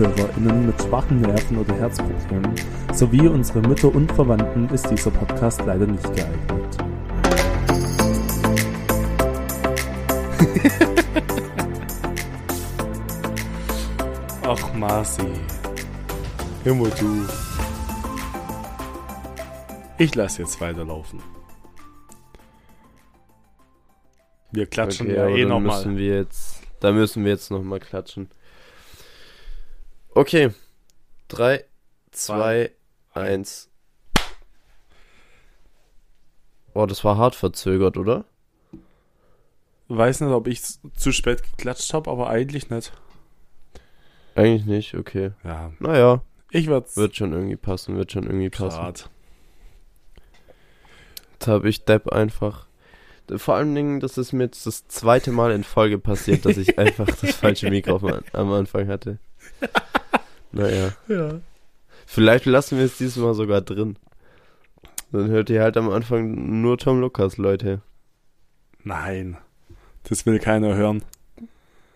[0.00, 2.54] ZuhörerInnen mit schwachen Nerven oder Herzproblemen
[2.90, 6.78] sowie unsere Mütter und Verwandten ist dieser Podcast leider nicht geeignet.
[14.42, 15.20] Ach, Marci.
[16.64, 17.26] Immer du.
[19.98, 21.20] Ich lasse jetzt weiterlaufen.
[24.50, 25.76] Wir klatschen Okay, ja eh nochmal.
[25.76, 28.30] müssen wir jetzt, da müssen wir jetzt nochmal klatschen.
[30.20, 30.50] Okay.
[31.28, 31.64] 3,
[32.10, 32.70] 2,
[33.14, 33.70] 1.
[36.74, 38.26] Boah, das war hart verzögert, oder?
[39.88, 40.60] Weiß nicht, ob ich
[40.94, 42.92] zu spät geklatscht habe, aber eigentlich nicht.
[44.34, 45.30] Eigentlich nicht, okay.
[45.42, 48.76] Ja, Naja, ich werde wird schon irgendwie passen, wird schon irgendwie passen.
[48.76, 49.08] grad.
[51.32, 52.66] Jetzt habe ich Depp einfach.
[53.36, 56.78] Vor allen Dingen, das ist mir jetzt das zweite Mal in Folge passiert, dass ich
[56.78, 59.18] einfach das falsche Mikrofon am Anfang hatte.
[60.52, 60.92] Naja.
[61.08, 61.40] Ja.
[62.06, 63.96] Vielleicht lassen wir es diesmal sogar drin.
[65.12, 67.82] Dann hört ihr halt am Anfang nur Tom Lukas, Leute.
[68.82, 69.36] Nein,
[70.04, 71.02] das will keiner hören.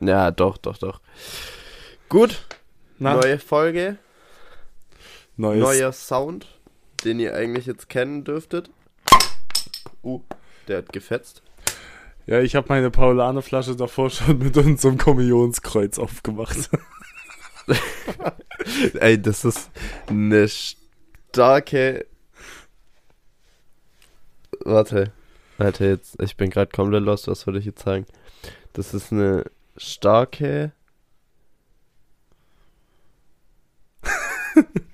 [0.00, 1.00] Ja, doch, doch, doch.
[2.08, 2.44] Gut,
[2.98, 3.98] Na, neue Folge,
[5.36, 5.62] neues.
[5.62, 6.46] neuer Sound,
[7.04, 8.70] den ihr eigentlich jetzt kennen dürftet.
[10.02, 10.20] Uh,
[10.68, 11.42] der hat gefetzt.
[12.26, 16.70] Ja, ich habe meine Paulaner-Flasche davor schon mit unserem Kommunionskreuz aufgemacht.
[19.00, 19.70] Ey, das ist
[20.06, 22.06] eine starke.
[24.60, 25.12] Warte.
[25.58, 26.20] Warte, jetzt.
[26.20, 27.28] Ich bin gerade komplett lost.
[27.28, 28.06] Was soll ich jetzt sagen?
[28.72, 29.44] Das ist eine
[29.76, 30.72] starke.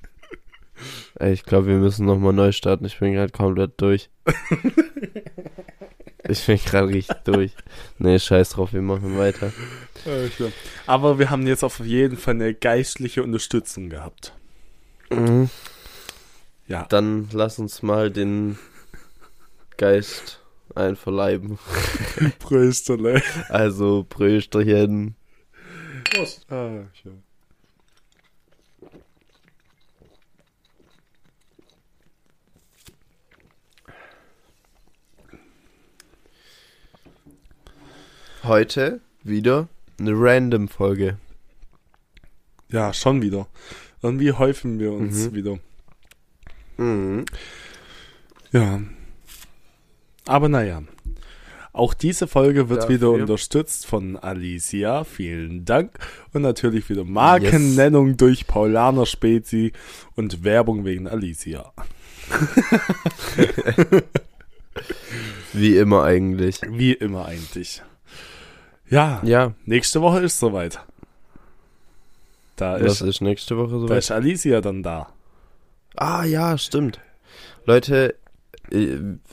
[1.21, 2.87] Ey, ich glaube, wir müssen nochmal neu starten.
[2.87, 4.09] Ich bin gerade komplett durch.
[6.27, 7.53] ich bin gerade richtig durch.
[7.99, 9.53] Nee, scheiß drauf, wir machen weiter.
[10.87, 14.33] Aber wir haben jetzt auf jeden Fall eine geistliche Unterstützung gehabt.
[15.11, 15.51] Mhm.
[16.67, 16.87] Ja.
[16.89, 18.59] Dann lass uns mal den
[19.77, 20.41] Geist
[20.75, 21.59] einverleiben.
[22.39, 23.21] Prösterle.
[23.51, 25.17] Also Brösterchen.
[26.05, 26.47] Prost.
[26.51, 27.13] Ah, ja.
[38.45, 39.69] Heute wieder
[39.99, 41.19] eine Random-Folge.
[42.71, 43.49] ja, schon wieder.
[44.03, 45.35] Irgendwie häufen wir uns Mhm.
[45.35, 45.59] wieder.
[46.77, 47.25] Mhm.
[48.53, 48.81] Ja.
[50.27, 50.83] Aber naja.
[51.73, 55.05] Auch diese Folge wird Dafür- wieder unterstützt von Alicia.
[55.05, 55.99] Vielen Dank.
[56.33, 59.73] Und natürlich wieder Markennennung durch Paulaner Spezi
[60.17, 61.73] und Werbung wegen Alicia.
[65.53, 66.61] Wie immer eigentlich.
[66.69, 67.83] Wie immer eigentlich.
[68.91, 70.81] Ja, Ja, nächste Woche ist soweit.
[72.57, 73.95] Da was ist, ist nächste Woche da so?
[73.95, 75.09] ist Alicia dann da.
[75.97, 77.01] Ah ja, stimmt.
[77.65, 78.15] Leute,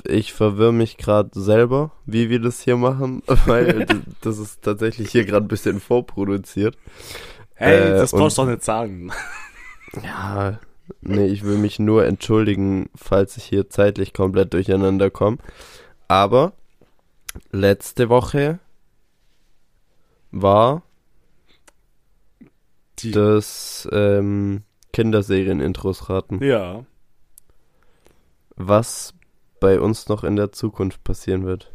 [0.06, 3.86] ich, verwirre mich gerade selber, wie wir das hier machen, weil
[4.22, 6.78] das ist tatsächlich hier gerade ein bisschen vorproduziert.
[7.56, 9.12] Hey, Äh, das brauchst du doch nicht sagen.
[10.04, 10.60] Ja,
[11.00, 15.38] nee, ich will mich nur entschuldigen, falls ich hier zeitlich komplett durcheinander komme.
[16.10, 16.52] Aber
[17.52, 18.10] letzte
[20.32, 20.84] war
[23.00, 26.44] Die, das ähm, Kinderserien-Intros raten.
[26.44, 26.86] ja.
[28.60, 29.14] Was
[29.60, 31.72] bei uns noch in der Zukunft passieren wird.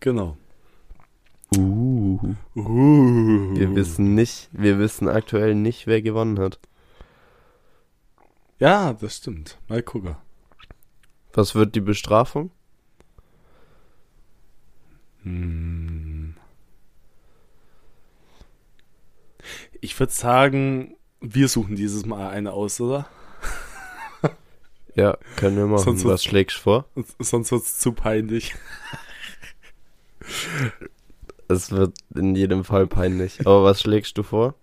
[0.00, 0.36] Genau.
[1.56, 2.34] Uh.
[2.54, 3.54] Uh.
[3.54, 6.58] Wir wissen nicht, wir wissen aktuell nicht, wer gewonnen hat.
[8.58, 9.58] Ja, das stimmt.
[9.68, 10.16] Mal gucken.
[11.32, 12.50] Was wird die Bestrafung?
[15.22, 16.11] Hm.
[19.82, 23.08] Ich würde sagen, wir suchen dieses Mal eine aus, oder?
[24.94, 25.82] Ja, können wir machen.
[25.82, 26.84] Sonst Was schlägst du vor?
[27.18, 28.54] Sonst wird's zu peinlich.
[31.48, 33.40] Es wird in jedem Fall peinlich.
[33.40, 34.54] Aber was schlägst du vor?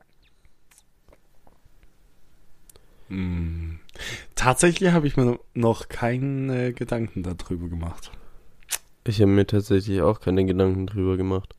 [3.10, 3.80] Hm.
[4.36, 8.12] Tatsächlich habe ich mir noch keine Gedanken darüber gemacht.
[9.04, 11.56] Ich habe mir tatsächlich auch keine Gedanken drüber gemacht.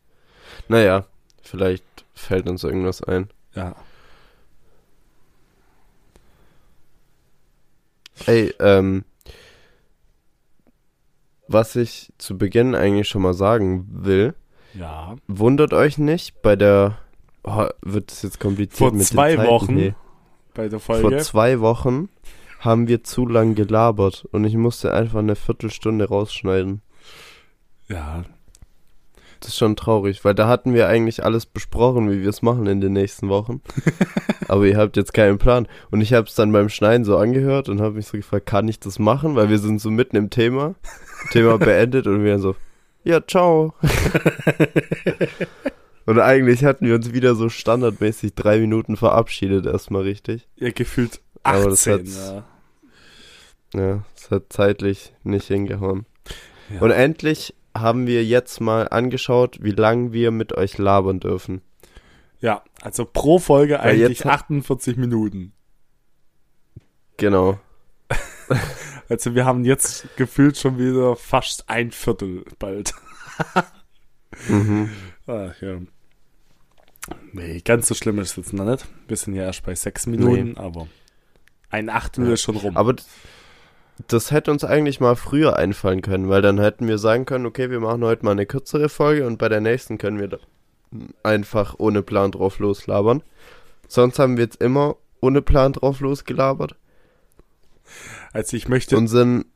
[0.68, 1.06] Naja,
[1.42, 1.84] vielleicht
[2.14, 3.28] fällt uns irgendwas ein.
[3.54, 3.74] Ja.
[8.26, 9.04] Ey, ähm,
[11.48, 14.34] was ich zu Beginn eigentlich schon mal sagen will,
[14.74, 15.16] Ja.
[15.26, 16.98] wundert euch nicht, bei der,
[17.44, 19.94] oh, wird es jetzt kompliziert Vor mit den zwei Zeiten Wochen hier.
[20.54, 21.18] Bei der Vor Folge.
[21.18, 22.08] zwei Wochen
[22.60, 26.82] haben wir zu lang gelabert und ich musste einfach eine Viertelstunde rausschneiden.
[27.88, 28.24] Ja.
[29.40, 32.66] Das ist schon traurig, weil da hatten wir eigentlich alles besprochen, wie wir es machen
[32.66, 33.62] in den nächsten Wochen.
[34.48, 35.66] Aber ihr habt jetzt keinen Plan.
[35.90, 38.68] Und ich habe es dann beim Schneiden so angehört und habe mich so gefragt, kann
[38.68, 39.36] ich das machen?
[39.36, 40.74] Weil wir sind so mitten im Thema.
[41.30, 42.54] Thema beendet und wir so,
[43.02, 43.72] ja, ciao.
[46.06, 50.48] und eigentlich hatten wir uns wieder so standardmäßig drei Minuten verabschiedet, erstmal richtig.
[50.56, 51.62] Ja, gefühlt 18.
[51.62, 52.44] Aber das hat, ja.
[53.74, 56.04] ja, das hat zeitlich nicht hingehauen.
[56.74, 56.82] Ja.
[56.82, 61.62] Und endlich haben wir jetzt mal angeschaut, wie lange wir mit euch labern dürfen.
[62.40, 65.52] Ja, also pro Folge ja, eigentlich 48 Minuten.
[67.16, 67.60] Genau.
[69.08, 72.94] also wir haben jetzt gefühlt schon wieder fast ein Viertel bald.
[74.48, 74.90] mhm.
[75.26, 75.78] Ach, ja.
[77.32, 78.86] Nee, ganz so schlimm ist es jetzt noch nicht.
[79.06, 80.56] Wir sind ja erst bei sechs Minuten, nee.
[80.56, 80.88] aber
[81.68, 82.34] ein Achtel ja.
[82.34, 82.76] ist schon rum.
[82.76, 82.96] Aber
[84.08, 87.70] das hätte uns eigentlich mal früher einfallen können, weil dann hätten wir sagen können, okay,
[87.70, 90.38] wir machen heute mal eine kürzere Folge und bei der nächsten können wir
[91.22, 93.22] einfach ohne Plan drauf loslabern.
[93.88, 96.76] Sonst haben wir jetzt immer ohne Plan drauf losgelabert.
[98.32, 98.96] Also ich möchte.
[98.96, 99.46] Und sind,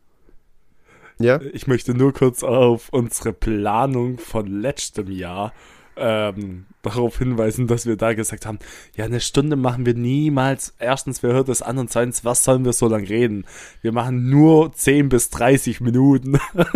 [1.19, 1.41] ja?
[1.53, 5.53] Ich möchte nur kurz auf unsere Planung von letztem Jahr
[5.97, 8.59] ähm, darauf hinweisen, dass wir da gesagt haben,
[8.97, 10.75] ja, eine Stunde machen wir niemals.
[10.79, 11.79] Erstens, wer hört das an?
[11.79, 13.47] Und zweitens, was sollen wir so lange reden?
[13.83, 16.39] Wir machen nur 10 bis 30 Minuten.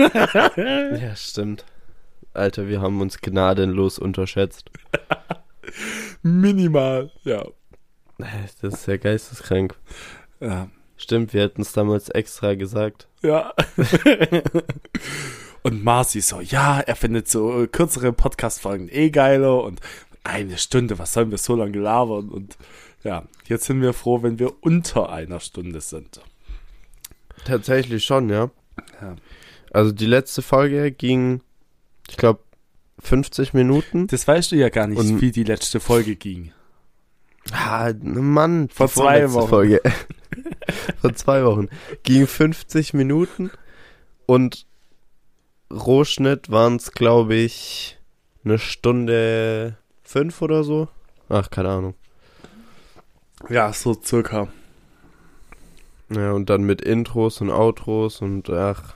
[0.56, 1.64] ja, stimmt.
[2.34, 4.70] Alter, wir haben uns gnadenlos unterschätzt.
[6.22, 7.44] Minimal, ja.
[8.18, 9.76] Das ist ja geisteskrank.
[10.40, 10.68] Ja.
[10.96, 13.08] Stimmt, wir hätten es damals extra gesagt.
[13.22, 13.52] Ja.
[15.62, 19.80] Und Marcy so, ja, er findet so äh, kürzere Podcast-Folgen eh geiler und
[20.24, 22.28] eine Stunde, was sollen wir so lange labern?
[22.28, 22.56] Und
[23.02, 26.20] ja, jetzt sind wir froh, wenn wir unter einer Stunde sind.
[27.44, 28.50] Tatsächlich schon, ja.
[29.00, 29.16] ja.
[29.70, 31.40] Also die letzte Folge ging,
[32.08, 32.40] ich glaube,
[33.00, 34.06] 50 Minuten.
[34.08, 36.52] Das weißt du ja gar nicht, und wie die letzte Folge ging.
[37.52, 39.48] Ah, Mann, vor zwei Wochen.
[39.48, 39.80] Folge.
[41.00, 41.68] vor zwei Wochen.
[42.02, 43.50] Ging 50 Minuten
[44.26, 44.66] und
[45.70, 47.98] Rohschnitt waren es, glaube ich,
[48.44, 50.88] eine Stunde fünf oder so.
[51.28, 51.94] Ach, keine Ahnung.
[53.48, 54.48] Ja, so circa.
[56.10, 58.94] Ja, und dann mit Intros und Outros und ach.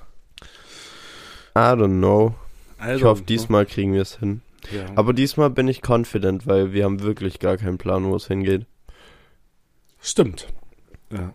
[1.54, 2.34] I don't know.
[2.82, 4.40] I ich hoffe, diesmal kriegen wir es hin.
[4.70, 4.86] Ja.
[4.94, 8.66] Aber diesmal bin ich confident, weil wir haben wirklich gar keinen Plan, wo es hingeht.
[10.00, 10.48] Stimmt.
[11.10, 11.34] Ja.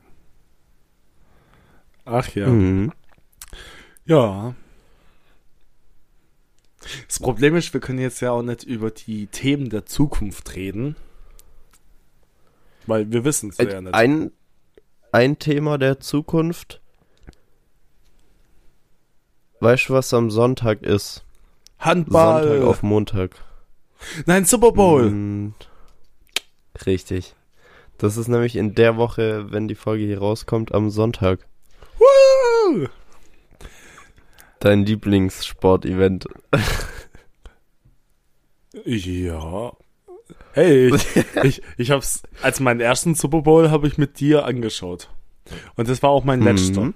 [2.05, 2.47] Ach ja.
[2.47, 2.91] Mhm.
[4.05, 4.55] Ja.
[7.07, 10.95] Das Problem ist, wir können jetzt ja auch nicht über die Themen der Zukunft reden.
[12.85, 13.93] Weil wir wissen es ja nicht.
[13.93, 14.31] Ein,
[15.11, 16.81] ein Thema der Zukunft.
[19.59, 21.23] Weißt du, was am Sonntag ist?
[21.79, 22.43] Handball.
[22.43, 23.31] Sonntag auf Montag.
[24.25, 25.07] Nein, Super Bowl.
[25.07, 25.55] Und
[26.85, 27.35] richtig.
[27.97, 31.39] Das ist nämlich in der Woche, wenn die Folge hier rauskommt, am Sonntag.
[31.97, 32.87] Woo!
[34.67, 36.25] Dein Lieblingssportevent.
[38.83, 39.71] ja.
[40.51, 45.09] Hey, ich, ich, ich hab's, als meinen ersten Super Bowl habe ich mit dir angeschaut.
[45.77, 46.81] Und das war auch mein letzter.
[46.81, 46.95] Mhm.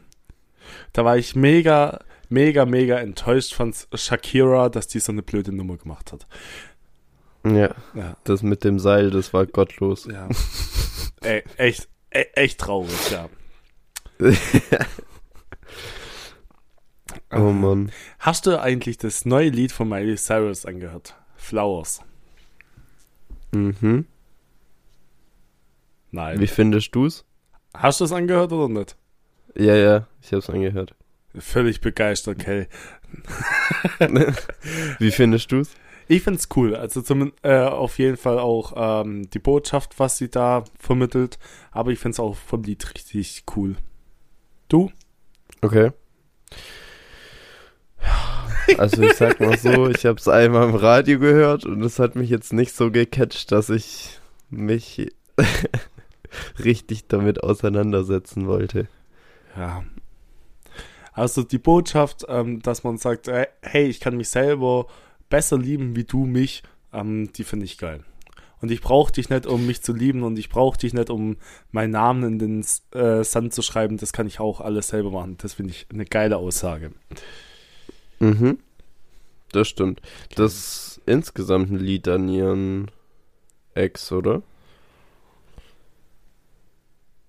[0.91, 5.77] Da war ich mega, mega, mega enttäuscht von Shakira, dass die so eine blöde Nummer
[5.77, 6.27] gemacht hat.
[7.45, 8.17] Ja, ja.
[8.25, 10.09] das mit dem Seil, das war gottlos.
[10.11, 10.27] Ja.
[11.21, 13.29] Ey, echt, e echt traurig, ja.
[17.31, 17.91] Oh ähm, Mann.
[18.19, 21.15] Hast du eigentlich das neue Lied von Miley Cyrus angehört?
[21.35, 22.01] Flowers.
[23.53, 24.05] Mhm.
[26.11, 26.39] Nein.
[26.39, 27.25] Wie findest du's?
[27.73, 28.95] Hast du es angehört oder nicht?
[29.55, 30.95] Ja, ja, ich hab's angehört.
[31.37, 32.67] Völlig begeistert, Kell.
[34.99, 35.71] Wie findest du's?
[36.07, 36.75] Ich find's cool.
[36.75, 41.39] Also zum, äh, auf jeden Fall auch ähm, die Botschaft, was sie da vermittelt.
[41.71, 43.77] Aber ich find's auch vom Lied richtig cool.
[44.67, 44.91] Du?
[45.61, 45.91] Okay.
[48.77, 52.15] Also ich sag mal so, ich habe es einmal im Radio gehört und es hat
[52.15, 55.11] mich jetzt nicht so gecatcht, dass ich mich
[56.63, 58.87] richtig damit auseinandersetzen wollte.
[59.57, 59.83] Ja.
[61.13, 64.87] Also die Botschaft, ähm, dass man sagt, äh, hey, ich kann mich selber
[65.29, 66.63] besser lieben wie du mich,
[66.93, 68.03] ähm, die finde ich geil.
[68.61, 71.37] Und ich brauche dich nicht, um mich zu lieben und ich brauche dich nicht, um
[71.71, 73.97] meinen Namen in den äh, Sand zu schreiben.
[73.97, 75.35] Das kann ich auch alles selber machen.
[75.39, 76.91] Das finde ich eine geile Aussage.
[78.21, 78.59] Mhm.
[79.51, 80.01] Das stimmt.
[80.35, 82.91] Das ist insgesamt ein Lied an ihren
[83.73, 84.43] Ex, oder?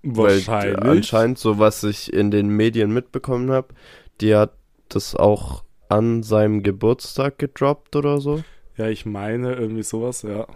[0.02, 0.80] Wahrscheinlich.
[0.84, 3.68] Weil anscheinend, so was ich in den Medien mitbekommen habe,
[4.20, 4.52] die hat
[4.88, 8.42] das auch an seinem Geburtstag gedroppt oder so.
[8.76, 10.46] Ja, ich meine irgendwie sowas, ja.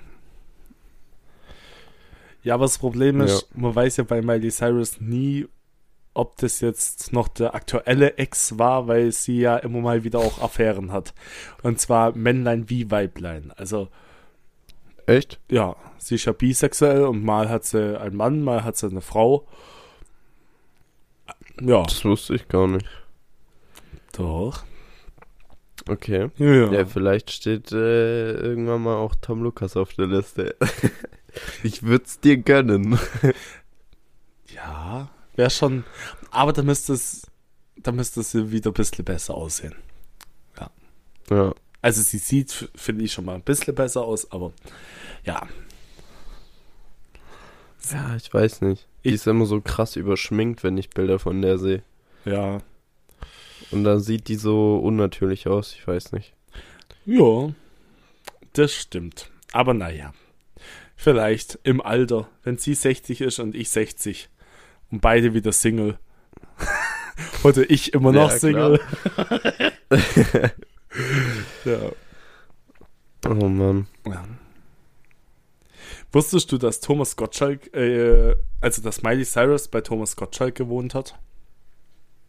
[2.43, 5.47] Ja, aber das Problem ist, man weiß ja bei Miley Cyrus nie,
[6.17, 10.41] ob das jetzt noch der aktuelle Ex war, weil sie ja immer mal wieder auch
[10.41, 11.15] Affären hat.
[11.63, 13.53] Und zwar Männlein wie Weiblein.
[13.57, 13.89] Also,
[15.07, 15.39] Echt?
[15.51, 19.01] ja, sie ist ja bisexuell und mal hat sie einen Mann, mal hat sie eine
[19.01, 19.47] Frau.
[21.61, 22.87] Ja, Das wusste ich gar nicht.
[24.13, 24.65] doch.
[25.89, 26.31] Okay.
[26.39, 30.57] Ja, Ja, vielleicht steht äh, irgendwann mal auch Tom Lukas auf der Liste.
[31.63, 32.99] ich würd's dir gönnen.
[34.53, 35.85] ja wäre schon.
[36.31, 37.27] Aber da müsste es,
[37.77, 39.75] da müsste sie wieder ein bisschen besser aussehen.
[41.31, 41.53] Ja.
[41.83, 44.53] Also sie sieht, finde ich, schon mal ein bisschen besser aus, aber
[45.25, 45.47] ja.
[47.91, 48.87] Ja, ich weiß nicht.
[49.05, 51.83] Die Ich- ist immer so krass überschminkt, wenn ich Bilder von der sehe.
[52.25, 52.59] Ja.
[53.71, 56.35] Und dann sieht die so unnatürlich aus, ich weiß nicht.
[57.05, 57.53] Ja,
[58.53, 59.31] das stimmt.
[59.53, 60.13] Aber naja,
[60.97, 64.29] vielleicht im Alter, wenn sie 60 ist und ich 60
[64.91, 65.99] und beide wieder Single.
[67.45, 68.81] Oder ich immer noch Ja, Single.
[71.65, 71.79] ja.
[73.29, 73.87] Oh Mann.
[74.07, 74.25] ja.
[76.13, 81.19] Wusstest du, dass Thomas Gottschalk, äh, also dass Miley Cyrus bei Thomas Gottschalk gewohnt hat?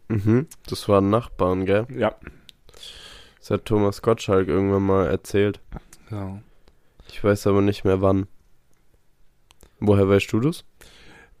[0.08, 0.46] Mhm.
[0.66, 1.86] Das waren Nachbarn, gell?
[1.96, 2.14] Ja.
[3.38, 5.60] Das hat Thomas Gottschalk irgendwann mal erzählt.
[6.10, 6.40] ja.
[7.10, 8.26] Ich weiß aber nicht mehr wann.
[9.80, 10.64] Woher weißt du das?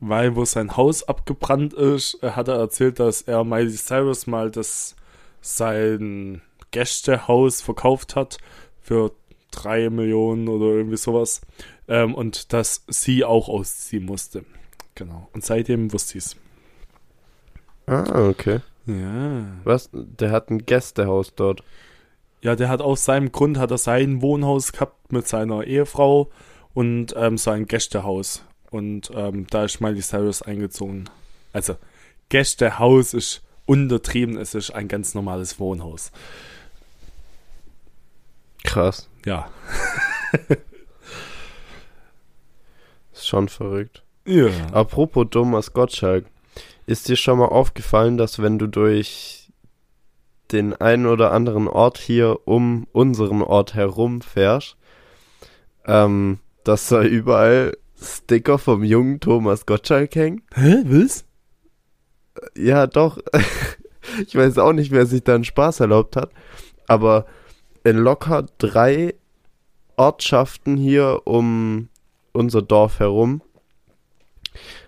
[0.00, 4.50] Weil, wo sein Haus abgebrannt ist, äh, hat er erzählt, dass er Miley Cyrus mal
[4.50, 4.94] das
[5.40, 8.38] sein Gästehaus verkauft hat
[8.80, 9.12] für
[9.50, 11.40] drei Millionen oder irgendwie sowas.
[11.88, 14.44] Ähm, und dass sie auch ausziehen musste.
[14.94, 15.28] Genau.
[15.32, 16.36] Und seitdem wusste ich es.
[17.86, 18.60] Ah, okay.
[18.86, 19.46] Ja.
[19.64, 19.90] Was?
[19.92, 21.62] Der hat ein Gästehaus dort.
[22.40, 26.30] Ja, der hat aus seinem Grund hat er sein Wohnhaus gehabt mit seiner Ehefrau
[26.74, 28.44] und ähm, sein Gästehaus.
[28.70, 31.08] Und ähm, da ist Miley Cyrus eingezogen.
[31.52, 31.76] Also,
[32.28, 36.12] Gästehaus ist untertrieben, es ist ein ganz normales Wohnhaus.
[38.64, 39.08] Krass.
[39.24, 39.48] Ja.
[43.12, 44.02] Ist schon verrückt.
[44.26, 44.48] Ja.
[44.72, 46.26] Apropos Thomas Gottschalk.
[46.86, 49.50] Ist dir schon mal aufgefallen, dass wenn du durch
[50.52, 54.76] den einen oder anderen Ort hier um unseren Ort herum fährst,
[55.84, 60.42] ähm, dass da überall Sticker vom jungen Thomas Gottschalk hängen?
[60.54, 61.24] Hä, was?
[62.56, 63.18] Ja, doch.
[64.26, 66.30] ich weiß auch nicht, wer sich da einen Spaß erlaubt hat.
[66.86, 67.26] Aber
[67.84, 69.14] in locker drei
[69.96, 71.88] Ortschaften hier um
[72.32, 73.42] unser Dorf herum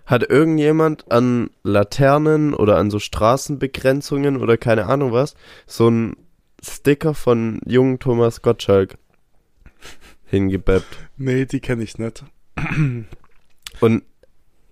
[0.07, 5.35] hat irgendjemand an Laternen oder an so Straßenbegrenzungen oder keine Ahnung was
[5.67, 6.17] so ein
[6.63, 8.99] Sticker von jungen Thomas Gottschalk
[10.27, 11.09] hingebappt.
[11.17, 12.25] Nee, die kenne ich nicht.
[13.81, 14.03] Und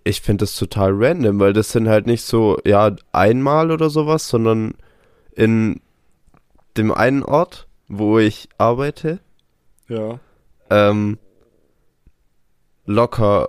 [0.04, 4.28] ich finde das total random, weil das sind halt nicht so, ja, einmal oder sowas,
[4.28, 4.74] sondern
[5.34, 5.80] in
[6.76, 9.20] dem einen Ort, wo ich arbeite,
[9.88, 10.18] Ja.
[10.70, 11.18] ähm,
[12.86, 13.48] locker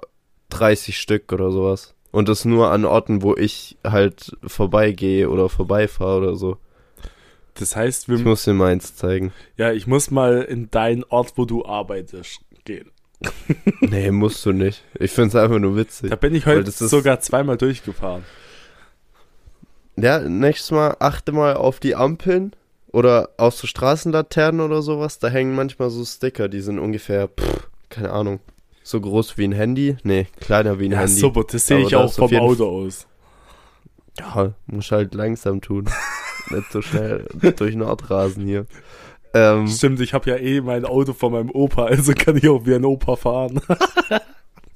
[0.49, 1.93] 30 Stück oder sowas.
[2.11, 6.57] Und das nur an Orten, wo ich halt vorbeigehe oder vorbeifahre oder so.
[7.53, 9.31] Das heißt, Ich wir, muss dir meins zeigen.
[9.57, 12.89] ja, ich muss mal in deinen Ort, wo du arbeitest, gehen.
[13.81, 14.83] Nee, musst du nicht.
[14.99, 16.09] Ich find's einfach nur witzig.
[16.09, 18.23] Da bin ich heute das ist- sogar zweimal durchgefahren.
[19.95, 22.53] Ja, nächstes Mal achte mal auf die Ampeln
[22.91, 25.19] oder auf so Straßenlaternen oder sowas.
[25.19, 28.39] Da hängen manchmal so Sticker, die sind ungefähr, pff, keine Ahnung,
[28.83, 29.97] so groß wie ein Handy.
[30.03, 31.13] Nee, kleiner wie ein Ja, Handy.
[31.19, 33.07] super, das sehe ich auch vom Auto aus.
[34.17, 35.89] Ja, muss halt langsam tun.
[36.49, 37.25] Nicht so schnell
[37.57, 38.65] durch Nordrasen hier.
[39.33, 42.65] Ähm, Stimmt, ich habe ja eh mein Auto von meinem Opa, also kann ich auch
[42.65, 43.61] wie ein Opa fahren.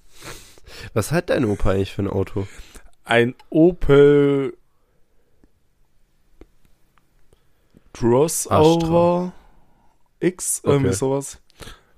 [0.93, 2.47] was hat dein Opa eigentlich für ein Auto?
[3.03, 4.55] Ein Opel
[7.93, 9.33] Crossover
[10.19, 10.95] X, irgendwie Okay.
[10.97, 11.39] sowas.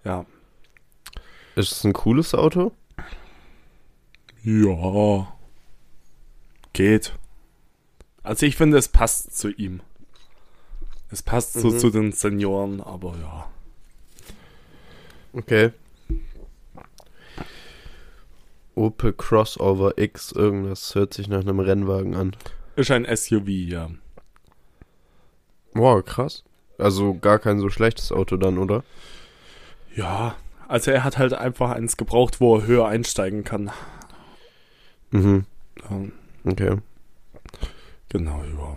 [0.03, 0.25] Ja.
[1.55, 2.71] Ist es ein cooles Auto?
[4.43, 5.33] Ja.
[6.73, 7.13] Geht.
[8.23, 9.81] Also ich finde, es passt zu ihm.
[11.11, 11.79] Es passt so Mhm.
[11.79, 13.49] zu den Senioren, aber ja.
[15.33, 15.71] Okay.
[18.75, 22.35] Opel Crossover X, irgendwas hört sich nach einem Rennwagen an.
[22.75, 23.89] Ist ein SUV, ja.
[25.73, 26.43] Wow, krass.
[26.77, 28.83] Also gar kein so schlechtes Auto dann, oder?
[29.95, 30.35] Ja.
[30.67, 33.71] Also er hat halt einfach eins gebraucht, wo er höher einsteigen kann.
[35.11, 35.45] Mhm.
[35.89, 36.01] Ja,
[36.51, 36.77] Okay.
[38.09, 38.75] genau, ja.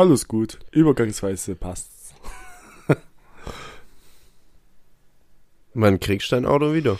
[0.00, 0.58] Alles gut.
[0.70, 2.14] Übergangsweise passt.
[5.74, 6.98] Wann kriegst du dein Auto wieder?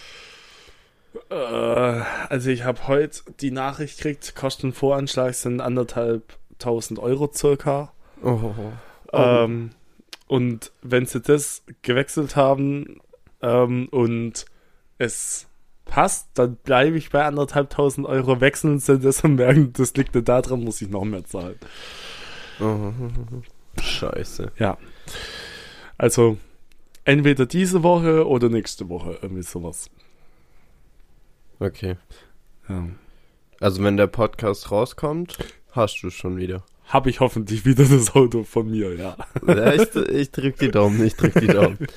[1.30, 7.90] Äh, also ich habe heute die Nachricht gekriegt, Kostenvoranschlag sind anderthalb tausend Euro circa.
[8.22, 8.72] Oh, oh.
[9.14, 9.70] Ähm,
[10.26, 13.00] und wenn sie das gewechselt haben
[13.40, 14.44] ähm, und
[14.98, 15.46] es
[15.86, 20.14] passt, dann bleibe ich bei anderthalb tausend Euro, wechseln sie das und merken, das liegt
[20.14, 21.58] nicht daran, muss ich noch mehr zahlen.
[22.60, 22.92] Oh.
[23.82, 24.52] Scheiße.
[24.58, 24.78] Ja.
[25.98, 26.38] Also
[27.04, 29.90] entweder diese Woche oder nächste Woche, irgendwie sowas.
[31.58, 31.96] Okay.
[32.68, 32.88] Ja.
[33.60, 35.38] Also wenn der Podcast rauskommt,
[35.72, 36.64] hast du schon wieder.
[36.86, 39.16] Habe ich hoffentlich wieder das Auto von mir, ja.
[39.46, 41.78] Ja, ich, ich drück die Daumen, ich drück die Daumen.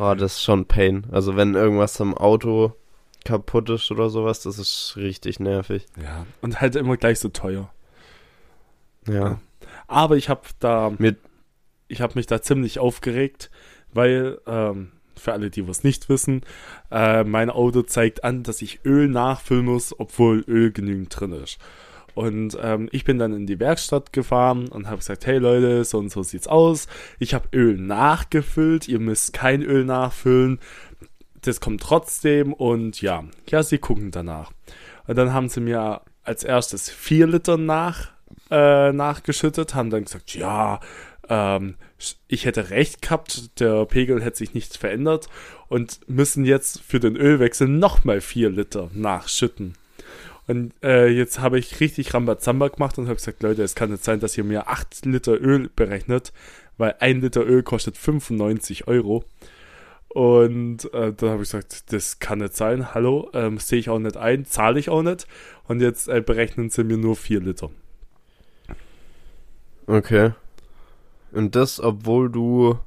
[0.00, 1.08] Oh, das ist schon Pain.
[1.10, 2.72] Also wenn irgendwas am Auto
[3.24, 5.86] kaputt ist oder sowas, das ist richtig nervig.
[6.00, 6.24] Ja.
[6.40, 7.68] Und halt immer gleich so teuer.
[9.08, 9.40] Ja.
[9.86, 11.18] Aber ich habe da, Mit,
[11.88, 13.50] ich habe mich da ziemlich aufgeregt,
[13.92, 16.42] weil, ähm, für alle, die was nicht wissen,
[16.90, 21.58] äh, mein Auto zeigt an, dass ich Öl nachfüllen muss, obwohl Öl genügend drin ist.
[22.14, 25.98] Und ähm, ich bin dann in die Werkstatt gefahren und habe gesagt, hey Leute, so
[25.98, 26.88] und so sieht's aus.
[27.20, 30.58] Ich habe Öl nachgefüllt, ihr müsst kein Öl nachfüllen.
[31.42, 34.50] Das kommt trotzdem und ja, ja, sie gucken danach.
[35.06, 38.10] Und dann haben sie mir als erstes vier Liter nach,
[38.50, 40.80] äh, nachgeschüttet, haben dann gesagt, ja,
[41.28, 41.76] ähm,
[42.28, 45.28] ich hätte recht gehabt, der Pegel hätte sich nicht verändert
[45.68, 49.74] und müssen jetzt für den Ölwechsel nochmal vier Liter nachschütten.
[50.46, 54.02] Und äh, jetzt habe ich richtig Rambazamba gemacht und habe gesagt, Leute, es kann nicht
[54.02, 56.32] sein, dass ihr mir 8 Liter Öl berechnet,
[56.78, 59.24] weil ein Liter Öl kostet 95 Euro.
[60.08, 62.94] Und äh, dann habe ich gesagt, das kann nicht sein.
[62.94, 65.26] Hallo, ähm, sehe ich auch nicht ein, zahle ich auch nicht.
[65.64, 67.68] Und jetzt äh, berechnen sie mir nur 4 Liter.
[69.88, 70.32] Okay.
[71.32, 72.78] Und das, obwohl du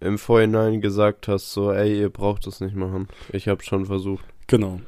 [0.00, 3.08] im Vorhinein gesagt hast, so, ey, ihr braucht das nicht machen.
[3.32, 4.24] Ich habe schon versucht.
[4.46, 4.80] Genau.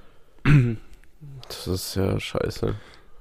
[1.48, 2.74] Das ist ja scheiße.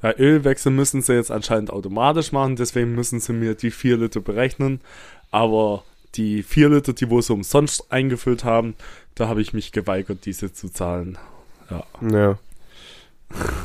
[0.04, 4.22] Ja, Ölwechsel müssen sie jetzt anscheinend automatisch machen, deswegen müssen sie mir die 4 Liter
[4.22, 4.80] berechnen.
[5.32, 5.84] Aber
[6.16, 8.76] die 4 Liter, die wo sie umsonst eingefüllt haben,
[9.16, 11.18] da habe ich mich geweigert, diese zu zahlen.
[11.70, 11.84] Ja.
[12.10, 12.38] Ja.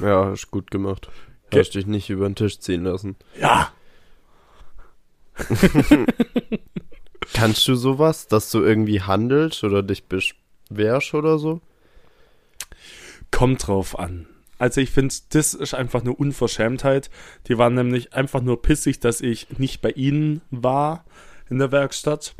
[0.03, 1.09] Ja, hast gut gemacht.
[1.51, 3.17] Ge- Hast dich nicht über den Tisch ziehen lassen.
[3.41, 3.71] Ja!
[7.33, 11.61] Kannst du sowas, dass du irgendwie handelst oder dich beschwerst oder so?
[13.31, 14.27] Kommt drauf an.
[14.59, 17.11] Also ich finde, das ist einfach eine Unverschämtheit.
[17.49, 21.05] Die waren nämlich einfach nur pissig, dass ich nicht bei ihnen war
[21.51, 22.35] in der Werkstatt,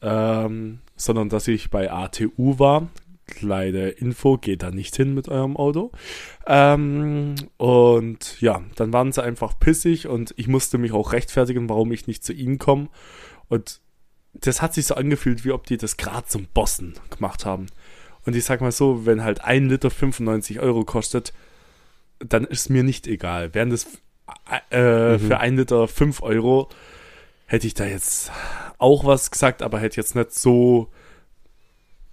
[0.00, 2.88] ähm, sondern dass ich bei ATU war.
[3.34, 5.90] Kleine Info, geht da nicht hin mit eurem Auto.
[6.46, 11.92] Ähm, und ja, dann waren sie einfach pissig und ich musste mich auch rechtfertigen, warum
[11.92, 12.88] ich nicht zu ihnen komme.
[13.48, 13.80] Und
[14.34, 17.66] das hat sich so angefühlt, wie ob die das gerade zum Bossen gemacht haben.
[18.24, 21.32] Und ich sag mal so, wenn halt ein Liter 95 Euro kostet,
[22.18, 23.52] dann ist mir nicht egal.
[23.54, 23.86] Während es
[24.70, 25.18] äh, Mhm.
[25.20, 26.68] für ein Liter 5 Euro
[27.46, 28.30] hätte ich da jetzt
[28.78, 30.88] auch was gesagt, aber hätte jetzt nicht so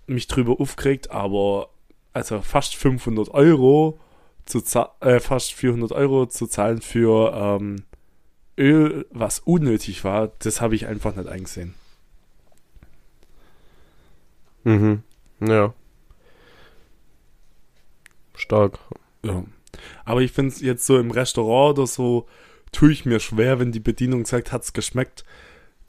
[0.10, 1.70] mich drüber aufgeregt, aber
[2.14, 4.00] also fast 500 Euro
[4.46, 4.64] zu
[5.02, 7.84] äh, fast 400 Euro zu zahlen für ähm,
[8.58, 11.76] Öl, was unnötig war, das habe ich einfach nicht eingesehen.
[14.64, 15.04] Mhm.
[15.40, 15.74] Ja.
[18.36, 18.80] Stark.
[19.24, 19.44] Ja.
[20.04, 22.28] Aber ich finde es jetzt so im Restaurant oder so,
[22.72, 25.24] tue ich mir schwer, wenn die Bedienung sagt, hat's geschmeckt,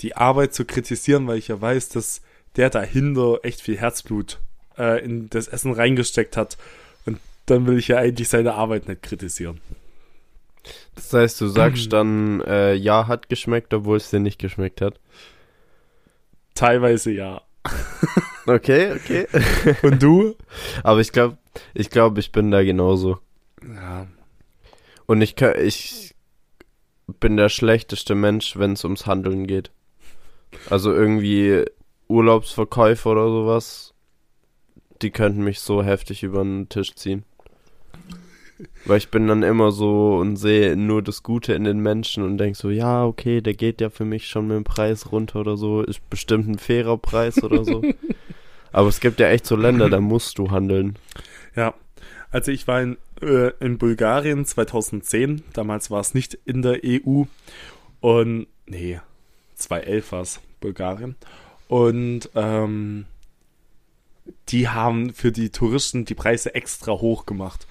[0.00, 2.22] die Arbeit zu kritisieren, weil ich ja weiß, dass
[2.56, 4.38] der dahinter echt viel Herzblut
[4.78, 6.56] äh, in das Essen reingesteckt hat.
[7.06, 9.60] Und dann will ich ja eigentlich seine Arbeit nicht kritisieren.
[10.94, 14.98] Das heißt, du sagst dann, äh, ja, hat geschmeckt, obwohl es dir nicht geschmeckt hat.
[16.54, 17.42] Teilweise ja.
[18.46, 19.26] Okay, okay.
[19.82, 20.34] Und du?
[20.82, 21.36] Aber ich glaube,
[21.74, 23.18] ich glaube, ich bin da genauso.
[23.62, 24.06] Ja.
[25.06, 26.14] Und ich kann, ich
[27.20, 29.70] bin der schlechteste Mensch, wenn es ums Handeln geht.
[30.68, 31.64] Also irgendwie
[32.10, 33.94] Urlaubsverkäufer oder sowas,
[35.00, 37.24] die könnten mich so heftig über den Tisch ziehen.
[38.84, 42.36] Weil ich bin dann immer so und sehe nur das Gute in den Menschen und
[42.36, 45.56] denk so, ja, okay, der geht ja für mich schon mit dem Preis runter oder
[45.56, 47.82] so, ist bestimmt ein fairer Preis oder so.
[48.72, 50.98] Aber es gibt ja echt so Länder, da musst du handeln.
[51.56, 51.74] Ja,
[52.30, 57.24] also ich war in, äh, in Bulgarien 2010, damals war es nicht in der EU
[58.00, 59.00] und nee,
[59.54, 61.16] 2011 war es Bulgarien
[61.70, 63.04] und ähm,
[64.48, 67.68] die haben für die Touristen die Preise extra hoch gemacht.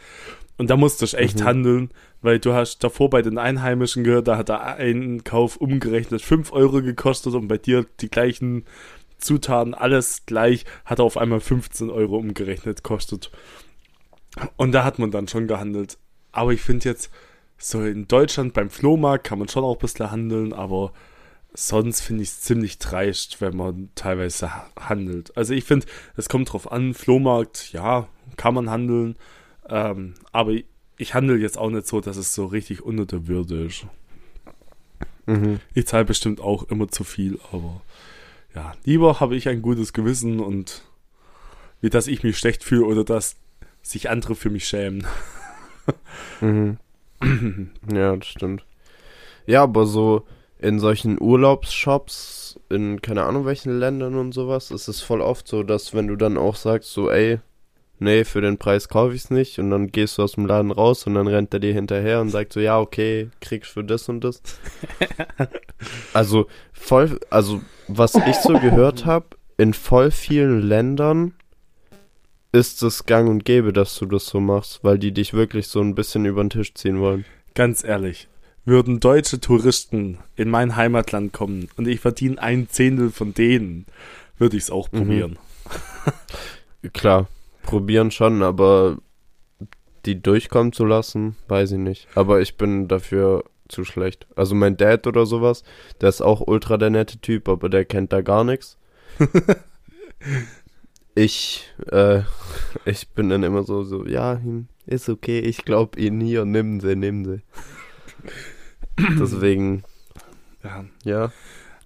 [0.58, 1.44] Und da musste ich echt Mhm.
[1.44, 1.90] handeln,
[2.22, 6.82] weil du hast davor bei den Einheimischen gehört, da hat der Einkauf umgerechnet 5 Euro
[6.82, 8.64] gekostet und bei dir die gleichen
[9.18, 13.32] Zutaten, alles gleich, hat auf einmal 15 Euro umgerechnet, kostet.
[14.56, 15.98] Und da hat man dann schon gehandelt.
[16.32, 17.12] Aber ich finde jetzt,
[17.58, 20.94] so in Deutschland beim Flohmarkt kann man schon auch ein bisschen handeln, aber
[21.54, 25.36] sonst finde ich es ziemlich dreist, wenn man teilweise handelt.
[25.36, 28.08] Also ich finde, es kommt drauf an, Flohmarkt, ja,
[28.38, 29.16] kann man handeln,
[29.68, 30.54] ähm, aber
[30.98, 33.86] ich, handle jetzt auch nicht so, dass es so richtig unter der Würde ist.
[35.26, 35.60] Mhm.
[35.74, 37.82] Ich zahle bestimmt auch immer zu viel, aber
[38.56, 40.84] ja, lieber habe ich ein gutes Gewissen und
[41.82, 43.38] wie dass ich mich schlecht fühle oder dass
[43.82, 45.08] sich andere für mich schämen.
[46.42, 46.78] mhm.
[47.92, 48.66] ja, das stimmt.
[49.46, 50.26] Ja, aber so
[50.60, 55.63] in solchen Urlaubsshops in keine Ahnung welchen Ländern und sowas ist es voll oft so,
[55.63, 57.39] dass wenn du dann auch sagst so, ey,
[58.00, 60.72] nee, für den Preis kaufe ich es nicht und dann gehst du aus dem Laden
[60.72, 64.10] raus und dann rennt er dir hinterher und sagt so, ja, okay, kriegst für das
[64.10, 64.41] und das.
[66.13, 71.34] also voll, also was ich so gehört habe, in voll vielen Ländern
[72.52, 75.82] ist es gang und gäbe, dass du das so machst, weil die dich wirklich so
[75.82, 77.26] ein bisschen über den Tisch ziehen wollen.
[77.54, 78.28] Ganz ehrlich,
[78.65, 83.86] würden deutsche Touristen in mein Heimatland kommen und ich verdiene ein Zehntel von denen,
[84.38, 84.98] würde ich es auch mhm.
[84.98, 85.38] probieren.
[86.82, 86.89] Mhm.
[86.93, 87.28] Klar,
[87.63, 88.98] probieren schon, aber
[90.06, 92.08] die durchkommen zu lassen, weiß ich nicht.
[92.15, 94.28] Aber ich bin dafür zu schlecht.
[94.36, 95.63] Also mein Dad oder sowas,
[96.02, 98.78] der ist auch ultra der nette Typ, aber der kennt da gar nichts.
[101.15, 102.22] ich, äh,
[102.86, 106.80] ich bin dann immer so, so, ja, hm, ist okay, ich glaube Ihnen hier, nimm
[106.80, 107.41] sie, nimm sie.
[109.20, 109.84] Deswegen,
[110.64, 111.32] ja, ja